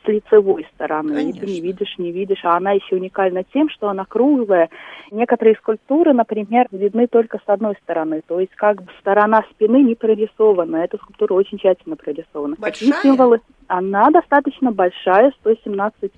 с 0.04 0.08
лицевой 0.08 0.66
стороны. 0.74 1.14
Конечно. 1.14 1.38
И 1.38 1.40
ты 1.40 1.46
не 1.46 1.60
видишь, 1.60 1.98
не 1.98 2.12
видишь. 2.12 2.44
А 2.44 2.56
она 2.56 2.72
еще 2.72 2.96
уникальна 2.96 3.44
тем, 3.44 3.68
что 3.68 3.88
она 3.88 4.04
круглая. 4.04 4.68
Некоторые 5.10 5.56
скульптуры, 5.56 6.12
например, 6.12 6.66
видны 6.70 7.06
только 7.06 7.38
с 7.38 7.48
одной 7.48 7.74
стороны. 7.82 8.22
То 8.26 8.40
есть 8.40 8.54
как 8.54 8.82
бы 8.82 8.90
сторона 9.00 9.44
спины 9.50 9.82
не 9.82 9.94
прорисована. 9.94 10.76
Эта 10.76 10.96
скульптура 10.98 11.34
очень 11.34 11.58
тщательно 11.58 11.96
прорисована. 11.96 12.56
Большая? 12.58 12.92
Какие 12.92 13.10
символы? 13.10 13.40
Она 13.68 14.10
достаточно 14.10 14.72
большая, 14.72 15.32
117,5 15.44 16.10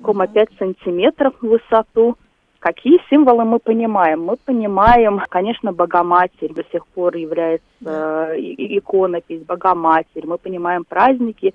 угу. 0.00 0.56
сантиметров 0.58 1.34
в 1.40 1.46
высоту. 1.46 2.16
Какие 2.60 3.00
символы 3.08 3.44
мы 3.44 3.58
понимаем? 3.58 4.22
Мы 4.22 4.36
понимаем, 4.36 5.18
конечно, 5.30 5.72
Богоматерь 5.72 6.52
до 6.52 6.62
сих 6.70 6.86
пор 6.88 7.16
является 7.16 7.64
э, 7.80 8.36
иконопись, 8.38 9.42
Богоматерь. 9.44 10.26
Мы 10.26 10.36
понимаем 10.36 10.84
праздники, 10.84 11.54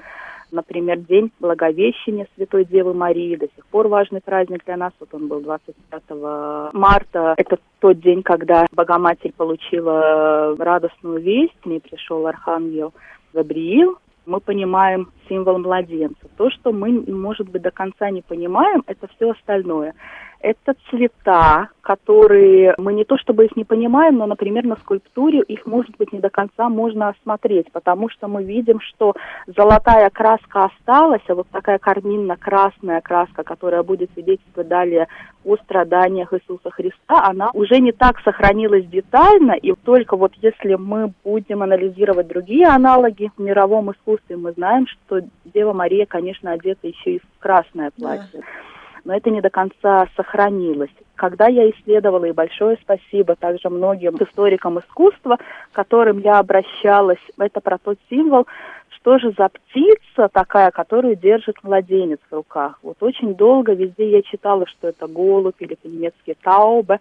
Например, 0.51 0.97
День 0.97 1.31
Благовещения 1.39 2.27
Святой 2.35 2.65
Девы 2.65 2.93
Марии, 2.93 3.35
до 3.35 3.47
сих 3.55 3.65
пор 3.67 3.87
важный 3.87 4.21
праздник 4.21 4.63
для 4.65 4.77
нас. 4.77 4.93
Вот 4.99 5.13
он 5.13 5.27
был 5.27 5.41
25 5.41 6.73
марта. 6.73 7.33
Это 7.37 7.57
тот 7.79 7.99
день, 7.99 8.23
когда 8.23 8.65
Богоматерь 8.71 9.33
получила 9.33 10.55
радостную 10.57 11.21
весть, 11.21 11.55
к 11.61 11.65
ней 11.65 11.79
пришел 11.79 12.25
Архангел 12.27 12.93
Габриил, 13.33 13.97
мы 14.25 14.39
понимаем 14.39 15.11
символ 15.29 15.59
младенца. 15.59 16.27
То, 16.37 16.49
что 16.49 16.71
мы, 16.71 17.03
может 17.11 17.49
быть, 17.49 17.61
до 17.61 17.71
конца 17.71 18.09
не 18.09 18.21
понимаем, 18.21 18.83
это 18.87 19.07
все 19.15 19.31
остальное 19.31 19.93
это 20.39 20.75
цвета, 20.89 21.69
которые 21.81 22.73
мы 22.77 22.93
не 22.93 23.05
то 23.05 23.17
чтобы 23.17 23.45
их 23.45 23.55
не 23.55 23.63
понимаем, 23.63 24.17
но, 24.17 24.25
например, 24.25 24.65
на 24.65 24.75
скульптуре 24.77 25.41
их, 25.41 25.65
может 25.65 25.95
быть, 25.97 26.11
не 26.11 26.19
до 26.19 26.29
конца 26.29 26.69
можно 26.69 27.09
осмотреть, 27.09 27.71
потому 27.71 28.09
что 28.09 28.27
мы 28.27 28.43
видим, 28.43 28.79
что 28.79 29.13
золотая 29.47 30.09
краска 30.09 30.65
осталась, 30.65 31.21
а 31.27 31.35
вот 31.35 31.47
такая 31.51 31.77
карминно-красная 31.77 33.01
краска, 33.01 33.43
которая 33.43 33.83
будет 33.83 34.09
свидетельствовать 34.13 34.67
далее 34.67 35.07
о 35.43 35.57
страданиях 35.57 36.33
Иисуса 36.33 36.71
Христа, 36.71 37.23
она 37.23 37.51
уже 37.53 37.79
не 37.79 37.91
так 37.91 38.19
сохранилась 38.21 38.85
детально, 38.87 39.53
и 39.53 39.73
только 39.83 40.17
вот 40.17 40.33
если 40.41 40.75
мы 40.75 41.13
будем 41.23 41.61
анализировать 41.61 42.27
другие 42.27 42.67
аналоги 42.67 43.31
в 43.37 43.41
мировом 43.41 43.91
искусстве, 43.91 44.37
мы 44.37 44.53
знаем, 44.53 44.87
что 44.87 45.21
Дева 45.45 45.73
Мария, 45.73 46.05
конечно, 46.07 46.51
одета 46.51 46.87
еще 46.87 47.15
и 47.15 47.19
в 47.19 47.39
красное 47.39 47.91
платье. 47.91 48.41
Да 48.41 48.74
но 49.05 49.15
это 49.15 49.29
не 49.29 49.39
до 49.39 49.49
конца 49.49 50.07
сохранилось. 50.17 50.89
Когда 51.15 51.47
я 51.47 51.69
исследовала, 51.69 52.25
и 52.25 52.33
большое 52.33 52.77
спасибо 52.81 53.35
также 53.35 53.69
многим 53.69 54.17
историкам 54.19 54.79
искусства, 54.79 55.37
к 55.37 55.75
которым 55.75 56.19
я 56.19 56.39
обращалась, 56.39 57.19
это 57.37 57.61
про 57.61 57.77
тот 57.77 57.97
символ, 58.09 58.47
что 58.89 59.19
же 59.19 59.33
за 59.37 59.49
птица 59.49 60.27
такая, 60.33 60.71
которую 60.71 61.15
держит 61.15 61.63
младенец 61.63 62.19
в 62.29 62.33
руках. 62.33 62.79
Вот 62.81 62.97
очень 63.01 63.35
долго 63.35 63.73
везде 63.73 64.09
я 64.09 64.23
читала, 64.23 64.65
что 64.67 64.87
это 64.87 65.07
голубь 65.07 65.61
или 65.61 65.75
по-немецки 65.75 66.35
таубе. 66.41 66.99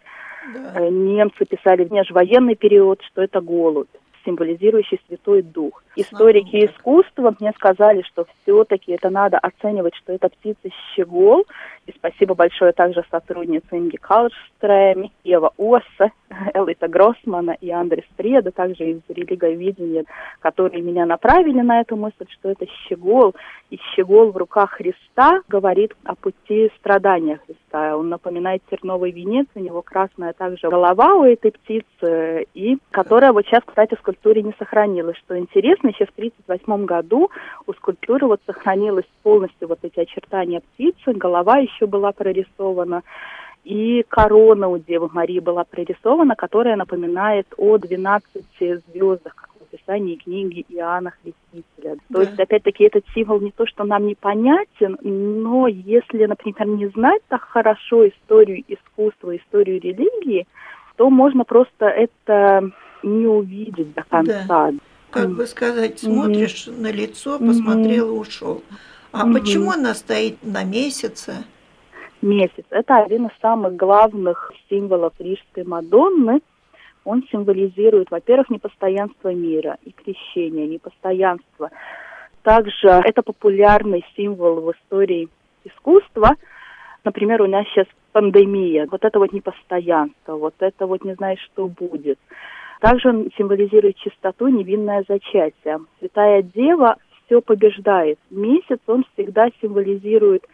Да. 0.53 0.81
Э, 0.81 0.91
немцы 0.91 1.47
писали 1.47 1.85
в 1.85 1.91
межвоенный 1.91 2.55
период, 2.55 3.01
что 3.03 3.23
это 3.23 3.41
голубь, 3.41 3.89
символизирующий 4.25 5.01
Святой 5.07 5.43
Дух– 5.43 5.83
историки 5.97 6.67
искусства 6.67 7.35
мне 7.39 7.53
сказали, 7.53 8.03
что 8.03 8.27
все-таки 8.43 8.93
это 8.93 9.11
надо 9.11 9.39
оценивать, 9.39 9.95
что 9.97 10.13
это 10.13 10.29
птица 10.29 10.69
щегол. 10.95 11.47
И 11.87 11.93
спасибо 11.93 12.35
большое 12.35 12.73
также 12.73 13.05
сотрудницам 13.11 13.79
Инги 13.79 13.97
Калшстрем, 13.97 15.11
Ева 15.23 15.53
Оса, 15.59 16.13
Элита 16.55 16.89
Гроссмана 16.89 17.57
и 17.61 17.71
Андрес 17.71 18.07
Преда, 18.17 18.51
также 18.51 18.91
из 18.91 19.01
религоведения, 19.09 20.05
которые 20.41 20.83
меня 20.83 21.05
направили 21.07 21.61
на 21.61 21.81
эту 21.81 21.97
мысль, 21.97 22.27
что 22.31 22.51
это 22.51 22.67
щегол. 22.89 23.35
И 23.71 23.79
щегол 23.95 24.33
в 24.33 24.37
руках 24.37 24.73
Христа 24.73 25.43
говорит 25.49 25.95
о 26.05 26.15
пути 26.15 26.71
страдания 26.79 27.39
Христа. 27.45 27.64
Он 27.75 28.09
напоминает 28.09 28.63
терновый 28.71 29.11
венец, 29.11 29.47
у 29.55 29.61
него 29.61 29.83
красная 29.83 30.33
также 30.33 30.69
голова 30.69 31.15
у 31.15 31.25
этой 31.25 31.53
птицы, 31.53 32.47
и 32.55 32.79
которая 32.91 33.33
вот 33.33 33.47
сейчас, 33.47 33.63
кстати, 33.67 33.95
в 33.95 33.99
скульптуре 33.99 34.43
не 34.43 34.55
сохранилась. 34.59 35.17
Что 35.19 35.39
интересно, 35.39 35.89
еще 35.89 36.07
в 36.07 36.13
1938 36.17 36.85
году 36.85 37.31
у 37.67 37.73
скульптуры 37.73 38.27
вот 38.27 38.41
сохранилась 38.47 39.07
полностью 39.23 39.69
вот 39.69 39.81
эти 39.83 39.99
очертания 39.99 40.61
птицы, 40.61 41.13
голова 41.15 41.59
еще 41.59 41.87
была 41.87 42.13
прорисована 42.13 43.03
и 43.65 44.05
корона 44.09 44.69
у 44.69 44.79
Девы 44.79 45.09
Марии 45.13 45.41
была 45.41 45.65
прорисована, 45.65 46.37
которая 46.37 46.77
напоминает 46.77 47.47
о 47.57 47.79
12 47.79 48.45
звездах, 48.59 49.44
описании 49.75 50.17
книги 50.17 50.65
Иоанна 50.69 51.13
Христителя. 51.23 51.97
Да. 52.09 52.15
То 52.15 52.23
есть, 52.23 52.39
опять-таки, 52.39 52.85
этот 52.85 53.05
символ 53.15 53.41
не 53.41 53.51
то, 53.51 53.67
что 53.67 53.85
нам 53.85 54.07
непонятен, 54.07 54.99
но 55.03 55.69
если, 55.69 56.27
например, 56.27 56.67
не 56.67 56.89
знать 56.89 57.23
так 57.29 57.43
хорошо 57.43 58.09
историю 58.09 58.65
искусства, 58.69 59.37
историю 59.37 59.81
религии, 59.81 60.47
то 60.97 61.11
можно 61.11 61.45
просто 61.45 61.87
это 61.87 62.71
не 63.03 63.27
увидеть 63.27 63.93
до 63.95 64.03
конца. 64.03 64.45
Да. 64.49 64.73
Как 65.11 65.31
бы 65.31 65.47
сказать, 65.47 66.01
смотришь 66.01 66.67
mm-hmm. 66.67 66.81
на 66.81 66.91
лицо, 66.91 67.39
посмотрел 67.39 68.09
mm-hmm. 68.09 68.17
и 68.17 68.21
ушел. 68.21 68.63
А 69.13 69.27
mm-hmm. 69.27 69.33
почему 69.33 69.71
она 69.71 69.95
стоит 69.95 70.43
на 70.43 70.65
месяце? 70.65 71.45
месяц. 72.25 72.65
Это 72.71 72.97
один 72.97 73.27
из 73.27 73.41
самых 73.41 73.77
главных 73.77 74.51
символов 74.69 75.13
Рижской 75.19 75.65
Мадонны. 75.65 76.41
Он 77.05 77.25
символизирует, 77.31 78.11
во-первых, 78.11 78.51
непостоянство 78.51 79.33
мира 79.33 79.77
и 79.85 79.91
крещение, 79.91 80.67
непостоянство. 80.67 81.71
Также 82.43 82.89
это 82.89 83.23
популярный 83.23 84.05
символ 84.17 84.61
в 84.61 84.73
истории 84.73 85.29
искусства. 85.65 86.37
Например, 87.05 87.43
у 87.43 87.47
нас 87.47 87.67
сейчас 87.69 87.87
пандемия, 88.13 88.87
вот 88.91 89.05
это 89.05 89.19
вот 89.19 89.33
непостоянство, 89.33 90.37
вот 90.37 90.55
это 90.61 90.87
вот 90.87 91.05
не 91.05 91.15
знаешь, 91.15 91.41
что 91.53 91.69
будет. 91.69 92.19
Также 92.81 93.09
он 93.09 93.31
символизирует 93.37 93.97
чистоту, 93.97 94.49
невинное 94.49 95.05
зачатие. 95.09 95.81
Святая 95.99 96.43
Дева 96.43 96.97
все 97.27 97.41
побеждает. 97.41 98.19
Месяц 98.31 98.79
он 98.87 99.05
всегда 99.15 99.49
символизирует 99.61 100.45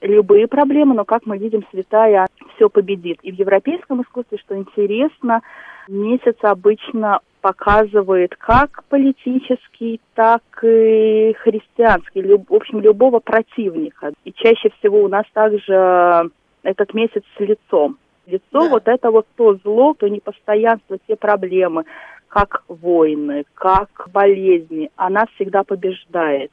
любые 0.00 0.46
проблемы, 0.46 0.94
но, 0.94 1.04
как 1.04 1.26
мы 1.26 1.38
видим, 1.38 1.64
святая 1.70 2.26
все 2.58 2.68
победит. 2.68 3.18
И 3.22 3.32
в 3.32 3.38
европейском 3.38 4.02
искусстве, 4.02 4.38
что 4.38 4.56
интересно, 4.56 5.40
месяц 5.88 6.36
обычно 6.42 7.20
показывает 7.40 8.34
как 8.36 8.82
политический, 8.88 10.00
так 10.14 10.42
и 10.62 11.34
христианский, 11.38 12.20
люб, 12.20 12.50
в 12.50 12.54
общем, 12.54 12.80
любого 12.80 13.20
противника. 13.20 14.12
И 14.24 14.32
чаще 14.32 14.70
всего 14.78 15.02
у 15.04 15.08
нас 15.08 15.24
также 15.32 16.30
этот 16.64 16.92
месяц 16.94 17.22
с 17.36 17.40
лицом. 17.40 17.96
Лицо 18.26 18.42
да. 18.52 18.68
вот 18.68 18.88
это 18.88 19.10
вот 19.10 19.26
то 19.36 19.54
зло, 19.64 19.94
то 19.96 20.08
непостоянство, 20.08 20.98
те 21.06 21.16
проблемы, 21.16 21.84
как 22.26 22.64
войны, 22.68 23.44
как 23.54 23.88
болезни, 24.12 24.90
она 24.96 25.26
всегда 25.34 25.62
побеждает 25.62 26.50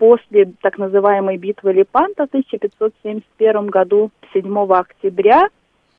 после 0.00 0.46
так 0.62 0.78
называемой 0.78 1.36
битвы 1.36 1.74
Лепанта 1.74 2.24
в 2.24 2.28
1571 2.28 3.66
году, 3.66 4.10
7 4.32 4.72
октября, 4.72 5.48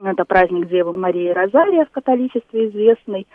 это 0.04 0.26
праздник 0.26 0.70
Девы 0.70 0.98
Марии 0.98 1.30
Розария 1.30 1.86
в 1.86 1.92
католичестве 1.92 2.70
известный, 2.70 3.28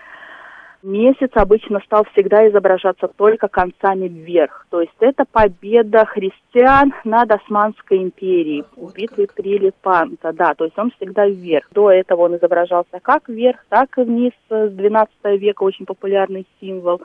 месяц 0.83 1.31
обычно 1.35 1.79
стал 1.87 2.05
всегда 2.13 2.49
изображаться 2.49 3.07
только 3.07 3.47
концами 3.47 4.09
вверх. 4.09 4.67
То 4.69 4.81
есть 4.81 4.97
это 4.99 5.25
победа 5.31 6.05
христиан 6.05 6.93
над 7.05 7.31
Османской 7.31 7.99
империей 7.99 8.65
в 8.75 8.93
битве 8.93 9.29
при 9.33 9.59
Лепанто. 9.59 10.33
Да, 10.33 10.55
то 10.55 10.65
есть 10.65 10.77
он 10.77 10.91
всегда 10.97 11.29
вверх. 11.29 11.69
До 11.71 11.93
этого 11.93 12.23
он 12.23 12.39
изображался 12.39 12.99
как 13.01 13.29
вверх, 13.29 13.65
так 13.69 13.97
и 13.99 14.03
вниз. 14.03 14.33
С 14.51 14.71
12 14.71 15.15
века 15.39 15.63
очень 15.63 15.87
популярный 15.87 16.45
символ. 16.61 17.01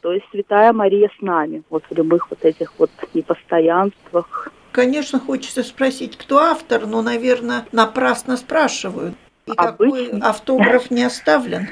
То 0.00 0.12
есть 0.12 0.26
Святая 0.30 0.72
Мария 0.72 1.10
с 1.18 1.22
нами, 1.22 1.62
вот 1.70 1.84
в 1.88 1.94
любых 1.94 2.30
вот 2.30 2.44
этих 2.44 2.72
вот 2.78 2.90
непостоянствах. 3.14 4.48
Конечно, 4.72 5.18
хочется 5.18 5.62
спросить, 5.62 6.16
кто 6.16 6.38
автор, 6.38 6.86
но, 6.86 7.02
наверное, 7.02 7.66
напрасно 7.72 8.36
спрашивают. 8.36 9.14
И 9.46 9.52
Обычно. 9.56 10.06
какой 10.06 10.20
автограф 10.20 10.90
не 10.90 11.02
оставлен? 11.02 11.68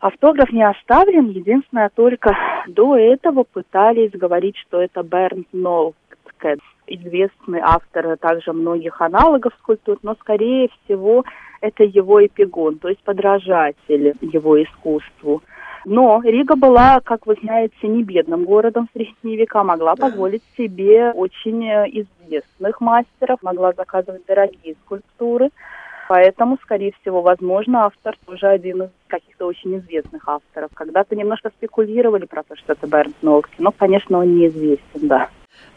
Автограф 0.00 0.50
не 0.52 0.62
оставлен, 0.62 1.30
единственное, 1.30 1.90
только 1.94 2.36
до 2.68 2.96
этого 2.96 3.44
пытались 3.44 4.10
говорить, 4.10 4.56
что 4.58 4.82
это 4.82 5.02
Бернт 5.02 5.46
Нолкет, 5.52 6.60
известный 6.86 7.60
автор 7.62 8.18
также 8.18 8.52
многих 8.52 9.00
аналогов 9.00 9.54
скульптур, 9.60 9.98
но, 10.02 10.14
скорее 10.20 10.68
всего, 10.84 11.24
это 11.62 11.84
его 11.84 12.24
эпигон, 12.24 12.78
то 12.78 12.88
есть 12.88 13.02
подражатель 13.02 14.14
его 14.20 14.62
искусству. 14.62 15.42
Но 15.84 16.20
Рига 16.22 16.56
была, 16.56 17.00
как 17.00 17.26
вы 17.26 17.36
знаете, 17.42 17.86
не 17.86 18.02
бедным 18.02 18.44
городом 18.44 18.88
в 18.88 18.96
средние 18.96 19.36
века, 19.36 19.62
могла 19.62 19.94
да. 19.94 20.06
позволить 20.06 20.42
себе 20.56 21.10
очень 21.10 21.64
э, 21.64 21.86
известных 21.88 22.80
мастеров, 22.80 23.42
могла 23.42 23.72
заказывать 23.72 24.24
дорогие 24.26 24.76
скульптуры. 24.84 25.50
Поэтому, 26.08 26.58
скорее 26.62 26.92
всего, 27.00 27.22
возможно, 27.22 27.86
автор 27.86 28.16
тоже 28.26 28.46
один 28.46 28.82
из 28.82 28.90
каких-то 29.06 29.46
очень 29.46 29.78
известных 29.78 30.28
авторов. 30.28 30.70
Когда-то 30.74 31.16
немножко 31.16 31.50
спекулировали 31.50 32.26
про 32.26 32.42
то, 32.42 32.56
что 32.56 32.72
это 32.74 32.86
Бернт 32.86 33.16
Нолки, 33.22 33.54
но, 33.58 33.72
конечно, 33.72 34.18
он 34.18 34.36
неизвестен, 34.36 35.08
да. 35.08 35.30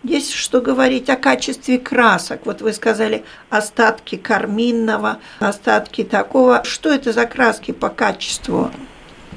Есть 0.04 0.34
что 0.34 0.62
говорить 0.62 1.10
о 1.10 1.16
качестве 1.16 1.78
красок. 1.78 2.46
Вот 2.46 2.62
вы 2.62 2.74
сказали 2.74 3.24
остатки 3.50 4.16
карминного, 4.18 5.18
остатки 5.40 6.04
такого. 6.04 6.64
Что 6.64 6.92
это 6.92 7.12
за 7.12 7.26
краски 7.26 7.72
по 7.72 7.90
качеству? 7.90 8.70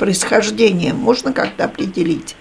Происхождения 0.00 0.94
можно 0.94 1.32
как-то 1.32 1.66
определить? 1.66 2.34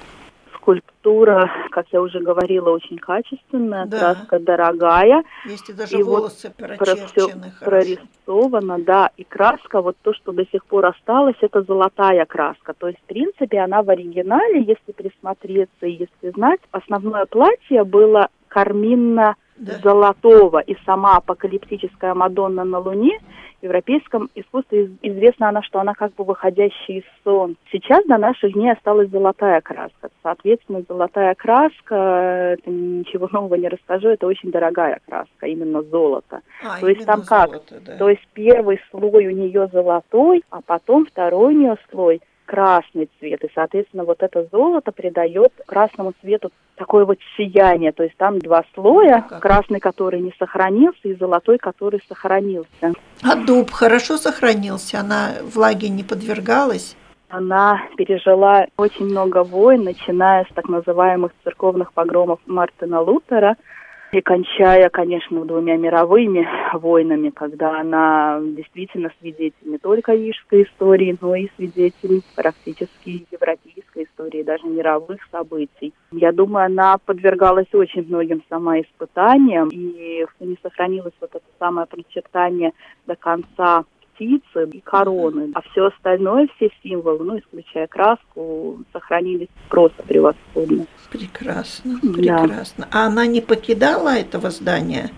Скульптура, 0.55 1.51
как 1.71 1.87
я 1.91 2.01
уже 2.01 2.19
говорила, 2.21 2.69
очень 2.69 2.97
качественная, 2.97 3.85
да. 3.85 3.99
краска 3.99 4.39
дорогая. 4.39 5.23
Есть 5.45 5.69
и 5.69 5.73
даже 5.73 5.97
и 5.97 6.03
волосы 6.03 6.53
вот 6.57 6.77
прочерчены. 6.77 7.53
прорисовано, 7.59 8.79
да. 8.79 9.09
И 9.17 9.25
краска, 9.25 9.81
вот 9.81 9.97
то, 10.01 10.13
что 10.13 10.31
до 10.31 10.45
сих 10.45 10.63
пор 10.65 10.85
осталось, 10.85 11.35
это 11.41 11.61
золотая 11.63 12.25
краска. 12.25 12.73
То 12.73 12.87
есть, 12.87 12.99
в 12.99 13.07
принципе, 13.07 13.59
она 13.59 13.83
в 13.83 13.89
оригинале, 13.89 14.61
если 14.61 14.93
присмотреться 14.93 15.85
и 15.85 15.91
если 15.91 16.31
знать, 16.33 16.61
основное 16.71 17.25
платье 17.25 17.83
было 17.83 18.29
карминно 18.47 19.35
да. 19.59 19.79
золотого, 19.83 20.59
и 20.59 20.75
сама 20.85 21.17
апокалиптическая 21.17 22.13
Мадонна 22.13 22.63
на 22.63 22.79
Луне 22.79 23.19
в 23.59 23.63
европейском 23.63 24.29
искусстве 24.35 24.89
известна 25.01 25.49
она, 25.49 25.61
что 25.63 25.79
она 25.79 25.93
как 25.93 26.13
бы 26.15 26.23
выходящий 26.23 26.99
из 26.99 27.03
сон. 27.23 27.57
Сейчас 27.71 28.05
до 28.05 28.17
наших 28.17 28.53
дней 28.53 28.71
осталась 28.71 29.09
золотая 29.09 29.59
краска. 29.61 30.09
Соответственно, 30.23 30.83
золотая 30.87 31.35
краска, 31.35 32.55
это 32.57 32.69
ничего 32.69 33.27
нового 33.31 33.55
не 33.55 33.67
расскажу, 33.67 34.09
это 34.09 34.27
очень 34.27 34.51
дорогая 34.51 35.01
краска, 35.05 35.47
именно 35.47 35.81
золото. 35.83 36.41
А, 36.63 36.79
То 36.79 36.87
есть 36.87 37.05
там 37.05 37.23
золото, 37.23 37.61
как? 37.69 37.83
Да. 37.83 37.97
То 37.97 38.09
есть 38.09 38.25
первый 38.33 38.79
слой 38.91 39.27
у 39.27 39.31
нее 39.31 39.67
золотой, 39.73 40.43
а 40.49 40.61
потом 40.61 41.05
второй 41.05 41.53
у 41.53 41.57
нее 41.57 41.75
слой 41.91 42.21
красный 42.49 43.07
цвет. 43.19 43.43
И, 43.43 43.51
соответственно, 43.53 44.05
вот 44.05 44.23
это 44.23 44.47
золото 44.51 44.91
придает 44.91 45.53
красному 45.67 46.13
цвету 46.19 46.51
такое 46.75 47.05
вот 47.05 47.19
сияние. 47.37 47.91
То 47.91 48.01
есть 48.01 48.17
там 48.17 48.39
два 48.39 48.63
слоя, 48.73 49.23
как? 49.29 49.39
красный, 49.39 49.79
который 49.79 50.19
не 50.19 50.33
сохранился, 50.39 50.99
и 51.03 51.13
золотой, 51.13 51.59
который 51.59 52.01
сохранился. 52.07 52.93
А 53.21 53.35
дуб 53.35 53.69
хорошо 53.69 54.17
сохранился? 54.17 54.99
Она 54.99 55.33
влаге 55.43 55.89
не 55.89 56.03
подвергалась? 56.03 56.97
Она 57.29 57.81
пережила 57.95 58.65
очень 58.77 59.05
много 59.05 59.43
войн, 59.43 59.83
начиная 59.83 60.45
с 60.45 60.53
так 60.55 60.67
называемых 60.67 61.31
церковных 61.43 61.93
погромов 61.93 62.39
Мартина 62.47 63.01
Лутера– 63.01 63.57
и 64.11 64.21
кончая, 64.21 64.89
конечно, 64.89 65.45
двумя 65.45 65.77
мировыми 65.77 66.47
войнами, 66.73 67.29
когда 67.29 67.79
она 67.79 68.39
действительно 68.41 69.11
свидетель 69.19 69.53
не 69.63 69.77
только 69.77 70.13
рижской 70.13 70.63
истории, 70.63 71.17
но 71.21 71.35
и 71.35 71.49
свидетель 71.55 72.21
практически 72.35 73.25
европейской 73.31 74.05
истории, 74.05 74.43
даже 74.43 74.65
мировых 74.65 75.19
событий. 75.31 75.93
Я 76.11 76.31
думаю, 76.31 76.65
она 76.65 76.97
подвергалась 76.97 77.73
очень 77.73 78.07
многим 78.07 78.43
сама 78.49 78.79
испытаниям, 78.79 79.69
и 79.69 80.25
не 80.39 80.57
сохранилось 80.61 81.13
вот 81.21 81.31
это 81.31 81.45
самое 81.59 81.85
прочертание 81.87 82.73
до 83.05 83.15
конца 83.15 83.83
птицы 84.13 84.69
и 84.71 84.81
короны. 84.81 85.51
А 85.53 85.61
все 85.61 85.85
остальное, 85.85 86.49
все 86.55 86.69
символы, 86.83 87.23
ну, 87.23 87.39
исключая 87.39 87.87
краску, 87.87 88.79
сохранились 88.91 89.47
просто 89.69 90.03
превосходно. 90.03 90.85
Прекрасно, 91.11 91.99
прекрасно. 91.99 92.87
Да. 92.91 93.03
А 93.03 93.07
она 93.07 93.25
не 93.25 93.41
покидала 93.41 94.09
этого 94.09 94.49
здания? 94.51 95.09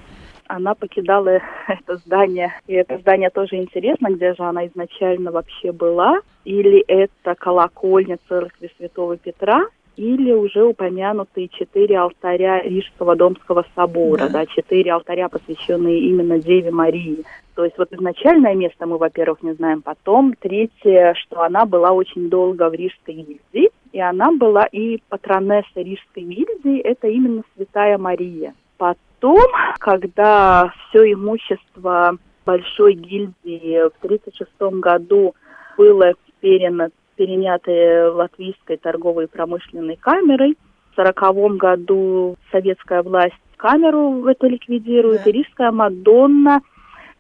она 0.52 0.76
покидала 0.76 1.40
это 1.68 1.96
здание. 2.06 2.54
И 2.68 2.74
это 2.74 2.98
здание 2.98 3.30
тоже 3.30 3.56
интересно, 3.56 4.10
где 4.12 4.34
же 4.34 4.44
она 4.44 4.68
изначально 4.68 5.32
вообще 5.32 5.72
была. 5.72 6.20
Или 6.44 6.82
это 6.88 7.36
колокольня 7.36 8.18
церкви 8.28 8.70
Святого 8.78 9.16
Петра, 9.16 9.66
или 9.98 10.32
уже 10.32 10.64
упомянутые 10.64 11.50
четыре 11.50 12.00
алтаря 12.00 12.62
Рижского 12.62 13.16
Домского 13.16 13.66
собора, 13.76 14.28
да. 14.28 14.30
да, 14.30 14.46
четыре 14.46 14.94
алтаря, 14.94 15.30
посвященные 15.30 16.00
именно 16.00 16.40
Деве 16.40 16.72
Марии. 16.72 17.24
То 17.56 17.66
есть 17.66 17.78
вот 17.78 17.92
изначальное 17.92 18.56
место 18.56 18.86
мы, 18.86 18.98
во-первых, 18.98 19.44
не 19.44 19.54
знаем, 19.54 19.82
потом 19.82 20.34
третье, 20.40 21.14
что 21.16 21.42
она 21.42 21.66
была 21.66 21.92
очень 21.92 22.30
долго 22.30 22.70
в 22.70 22.74
Рижской 22.74 23.14
гильдии, 23.16 23.70
и 23.92 24.00
она 24.00 24.32
была 24.32 24.66
и 24.66 25.00
патронесса 25.10 25.68
Рижской 25.76 26.24
гильдии, 26.24 26.80
это 26.80 27.08
именно 27.08 27.44
Святая 27.56 27.98
Мария. 27.98 28.54
Потом, 28.78 29.46
когда 29.80 30.74
все 30.90 31.14
имущество 31.14 32.18
Большой 32.44 32.96
гильдии 32.96 33.88
в 33.90 34.04
1936 34.04 34.80
году 34.80 35.36
было 35.78 36.14
перено 36.40 36.90
переняты 37.16 38.10
Латвийской 38.10 38.78
торговой 38.78 39.26
и 39.26 39.28
промышленной 39.28 39.96
камерой. 39.96 40.58
В 40.90 41.00
1940 41.00 41.58
году 41.58 42.36
советская 42.52 43.04
власть 43.04 43.36
камеру 43.58 44.26
эту 44.26 44.50
ликвидирует, 44.50 45.22
да. 45.24 45.30
и 45.30 45.34
Рижская 45.34 45.72
Мадонна 45.72 46.62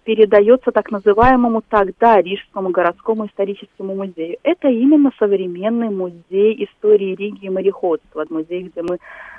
передается 0.03 0.71
так 0.71 0.91
называемому 0.91 1.61
тогда 1.67 2.21
Рижскому 2.21 2.69
городскому 2.69 3.27
историческому 3.27 3.95
музею. 3.95 4.37
Это 4.43 4.67
именно 4.67 5.11
современный 5.19 5.89
музей 5.89 6.65
истории 6.65 7.15
Риги 7.15 7.45
и 7.45 7.49
мореходства, 7.49 8.25
музей, 8.29 8.63
где 8.63 8.81
мы 8.81 8.97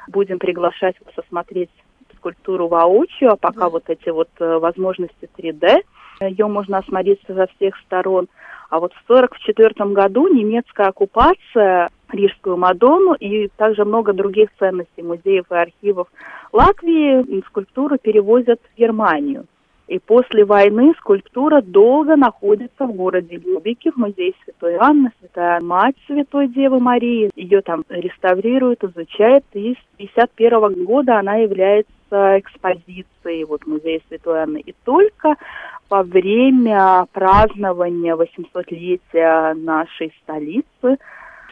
будем 0.08 0.38
приглашать 0.38 0.96
вас 1.04 1.24
осмотреть 1.24 1.70
скульптуру 2.16 2.68
воочию, 2.68 3.32
а 3.32 3.36
пока 3.36 3.62
да. 3.62 3.70
вот 3.70 3.84
эти 3.88 4.08
вот 4.10 4.28
э, 4.38 4.58
возможности 4.58 5.28
3D, 5.36 5.82
ее 6.20 6.46
можно 6.46 6.78
осмотреть 6.78 7.20
со 7.26 7.46
всех 7.56 7.76
сторон– 7.86 8.28
а 8.72 8.80
вот 8.80 8.94
в 8.94 9.04
1944 9.04 9.90
году 9.90 10.28
немецкая 10.28 10.86
оккупация 10.86 11.90
Рижскую 12.10 12.56
Мадонну 12.56 13.12
и 13.12 13.48
также 13.48 13.84
много 13.84 14.14
других 14.14 14.48
ценностей 14.58 15.02
музеев 15.02 15.44
и 15.50 15.54
архивов 15.54 16.08
Латвии 16.52 17.42
скульптуру 17.48 17.98
перевозят 17.98 18.60
в 18.62 18.78
Германию. 18.78 19.44
И 19.88 19.98
после 19.98 20.44
войны 20.44 20.94
скульптура 20.98 21.60
долго 21.60 22.16
находится 22.16 22.86
в 22.86 22.92
городе 22.92 23.36
Любике, 23.36 23.90
в 23.90 23.96
музее 23.96 24.32
Святой 24.44 24.76
Анны, 24.76 25.10
Святая 25.20 25.60
Мать 25.60 25.96
Святой 26.06 26.48
Девы 26.48 26.80
Марии. 26.80 27.30
Ее 27.34 27.60
там 27.62 27.84
реставрируют, 27.88 28.84
изучают, 28.84 29.44
и 29.52 29.74
с 29.74 29.82
1951 29.98 30.84
года 30.84 31.18
она 31.18 31.36
является 31.36 32.38
экспозицией 32.38 33.44
вот, 33.44 33.66
музея 33.66 34.00
Святой 34.08 34.42
Анны. 34.42 34.62
И 34.64 34.74
только 34.84 35.34
во 35.90 36.02
время 36.04 37.06
празднования 37.12 38.16
800-летия 38.16 39.54
нашей 39.54 40.12
столицы 40.22 40.96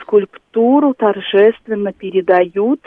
скульптуру 0.00 0.94
торжественно 0.94 1.92
передают 1.92 2.80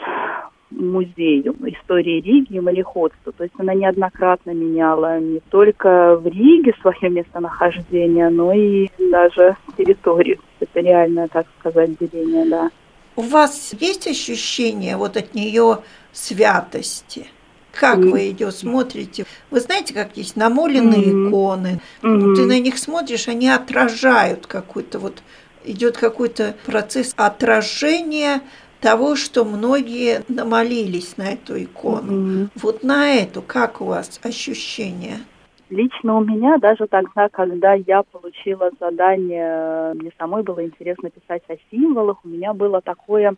музею 0.76 1.56
истории 1.66 2.20
Риги 2.20 2.54
и 2.54 2.60
мореходства. 2.60 3.32
То 3.32 3.44
есть 3.44 3.54
она 3.58 3.74
неоднократно 3.74 4.50
меняла 4.50 5.20
не 5.20 5.40
только 5.50 6.16
в 6.16 6.26
Риге 6.26 6.74
свое 6.80 7.10
местонахождение, 7.10 8.28
но 8.30 8.52
и 8.52 8.88
даже 9.10 9.56
территорию. 9.76 10.38
Это 10.60 10.80
реальное, 10.80 11.28
так 11.28 11.46
сказать, 11.60 11.90
деление, 11.98 12.46
да. 12.46 12.70
У 13.16 13.22
вас 13.22 13.74
есть 13.78 14.06
ощущение 14.06 14.96
вот 14.96 15.16
от 15.16 15.34
нее 15.34 15.78
святости? 16.12 17.26
Как 17.72 17.98
mm. 17.98 18.10
вы 18.10 18.20
ее 18.20 18.50
смотрите? 18.50 19.24
Вы 19.50 19.60
знаете, 19.60 19.94
как 19.94 20.16
есть 20.16 20.36
намоленные 20.36 21.04
mm. 21.04 21.28
иконы. 21.28 21.80
Mm. 22.02 22.34
Ты 22.34 22.46
на 22.46 22.60
них 22.60 22.78
смотришь, 22.78 23.28
они 23.28 23.48
отражают 23.48 24.46
какой-то 24.46 24.98
вот 24.98 25.22
идет 25.64 25.96
какой-то 25.96 26.54
процесс 26.66 27.14
отражения 27.16 28.42
того, 28.84 29.16
что 29.16 29.46
многие 29.46 30.22
намолились 30.28 31.16
на 31.16 31.32
эту 31.32 31.60
икону. 31.62 32.12
Mm-hmm. 32.12 32.48
Вот 32.62 32.82
на 32.82 33.14
эту 33.14 33.40
как 33.40 33.80
у 33.80 33.86
вас 33.86 34.20
ощущение? 34.22 35.16
Лично 35.70 36.18
у 36.18 36.24
меня 36.24 36.58
даже 36.58 36.86
тогда, 36.86 37.30
когда 37.30 37.72
я 37.72 38.02
получила 38.02 38.70
задание, 38.78 39.94
мне 39.94 40.12
самой 40.18 40.42
было 40.42 40.62
интересно 40.62 41.08
писать 41.08 41.42
о 41.48 41.54
символах, 41.70 42.18
у 42.24 42.28
меня 42.28 42.52
было 42.52 42.82
такое 42.82 43.34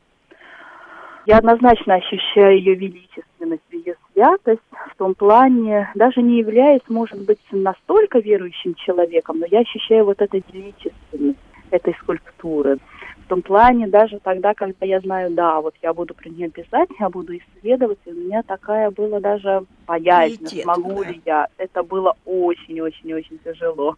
я 1.26 1.38
однозначно 1.38 1.94
ощущаю 1.94 2.56
ее 2.56 2.74
величественность, 2.74 3.62
ее 3.72 3.96
святость 4.12 4.60
в 4.70 4.96
том 4.96 5.16
плане, 5.16 5.90
даже 5.96 6.22
не 6.22 6.38
являясь, 6.38 6.82
может 6.88 7.20
быть, 7.24 7.40
настолько 7.50 8.20
верующим 8.20 8.74
человеком, 8.74 9.40
но 9.40 9.46
я 9.50 9.60
ощущаю 9.60 10.04
вот 10.04 10.22
эту 10.22 10.40
величественность 10.52 11.38
этой 11.72 11.94
скульптуры. 12.00 12.78
В 13.26 13.28
том 13.28 13.42
плане, 13.42 13.88
даже 13.88 14.20
тогда, 14.20 14.54
когда 14.54 14.86
я 14.86 15.00
знаю, 15.00 15.32
да, 15.32 15.60
вот 15.60 15.74
я 15.82 15.92
буду 15.92 16.14
про 16.14 16.28
нее 16.28 16.48
писать, 16.48 16.88
я 17.00 17.10
буду 17.10 17.36
исследовать, 17.36 17.98
и 18.06 18.10
у 18.10 18.14
меня 18.14 18.42
такая 18.44 18.90
была 18.90 19.18
даже 19.18 19.64
боязнь, 19.86 20.46
смогу 20.62 21.02
да. 21.02 21.10
ли 21.10 21.20
я. 21.26 21.48
Это 21.58 21.82
было 21.82 22.16
очень-очень-очень 22.24 23.38
тяжело. 23.44 23.96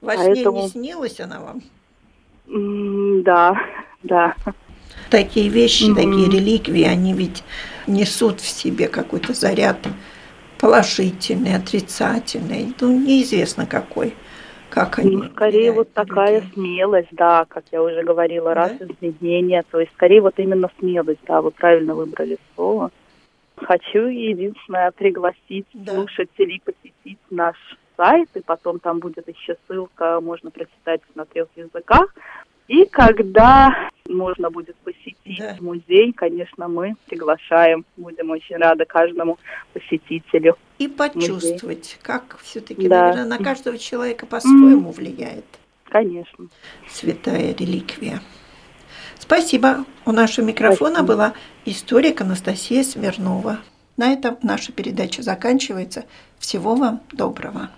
Во 0.00 0.14
Поэтому... 0.16 0.62
не 0.62 0.68
снилась 0.68 1.20
она 1.20 1.40
вам? 1.40 1.62
Mm, 2.48 3.22
да, 3.22 3.56
да 4.02 4.34
такие 5.10 5.48
вещи, 5.48 5.84
mm-hmm. 5.84 5.94
такие 5.94 6.30
реликвии, 6.30 6.82
они 6.82 7.12
ведь 7.14 7.44
несут 7.86 8.40
в 8.40 8.48
себе 8.48 8.88
какой-то 8.88 9.32
заряд 9.32 9.78
положительный, 10.58 11.56
отрицательный, 11.56 12.74
ну, 12.80 12.98
неизвестно 12.98 13.66
какой. 13.66 14.14
Как 14.74 14.98
они 14.98 15.16
ну, 15.16 15.24
скорее 15.30 15.70
вот 15.70 15.92
такая 15.92 16.40
людей. 16.40 16.52
смелость, 16.52 17.08
да, 17.12 17.44
как 17.48 17.64
я 17.70 17.80
уже 17.80 18.02
говорила, 18.02 18.48
да? 18.48 18.54
раз 18.54 18.72
изменения, 18.80 19.62
то 19.70 19.78
есть 19.78 19.92
скорее 19.92 20.20
вот 20.20 20.34
именно 20.38 20.68
смелость, 20.80 21.20
да, 21.28 21.40
вы 21.40 21.52
правильно 21.52 21.94
выбрали 21.94 22.38
слово. 22.56 22.90
Хочу 23.56 24.06
единственное 24.06 24.90
пригласить 24.90 25.66
да. 25.74 25.94
слушателей 25.94 26.60
посетить 26.64 27.20
наш 27.30 27.56
сайт, 27.96 28.28
и 28.34 28.40
потом 28.40 28.80
там 28.80 28.98
будет 28.98 29.28
еще 29.28 29.56
ссылка, 29.68 30.20
можно 30.20 30.50
прочитать 30.50 31.02
на 31.14 31.24
трех 31.24 31.46
языках. 31.54 32.12
И 32.68 32.86
когда 32.86 33.90
можно 34.08 34.50
будет 34.50 34.76
посетить 34.76 35.38
да. 35.38 35.56
музей, 35.60 36.12
конечно, 36.12 36.68
мы 36.68 36.94
приглашаем, 37.06 37.84
будем 37.96 38.30
очень 38.30 38.56
рады 38.56 38.84
каждому 38.84 39.38
посетителю. 39.72 40.56
И 40.78 40.88
почувствовать, 40.88 41.62
музей. 41.62 41.98
как 42.02 42.38
все-таки, 42.42 42.88
да. 42.88 43.08
наверное, 43.08 43.38
на 43.38 43.44
каждого 43.44 43.78
человека 43.78 44.26
по-своему 44.26 44.90
mm. 44.90 44.94
влияет. 44.94 45.44
Конечно. 45.84 46.48
Святая 46.88 47.54
реликвия. 47.54 48.20
Спасибо. 49.18 49.84
У 50.04 50.12
нашего 50.12 50.44
микрофона 50.44 50.96
Спасибо. 50.96 51.12
была 51.12 51.34
историк 51.64 52.20
Анастасия 52.20 52.82
Смирнова. 52.82 53.60
На 53.96 54.12
этом 54.12 54.38
наша 54.42 54.72
передача 54.72 55.22
заканчивается. 55.22 56.04
Всего 56.38 56.74
вам 56.74 57.00
доброго. 57.12 57.70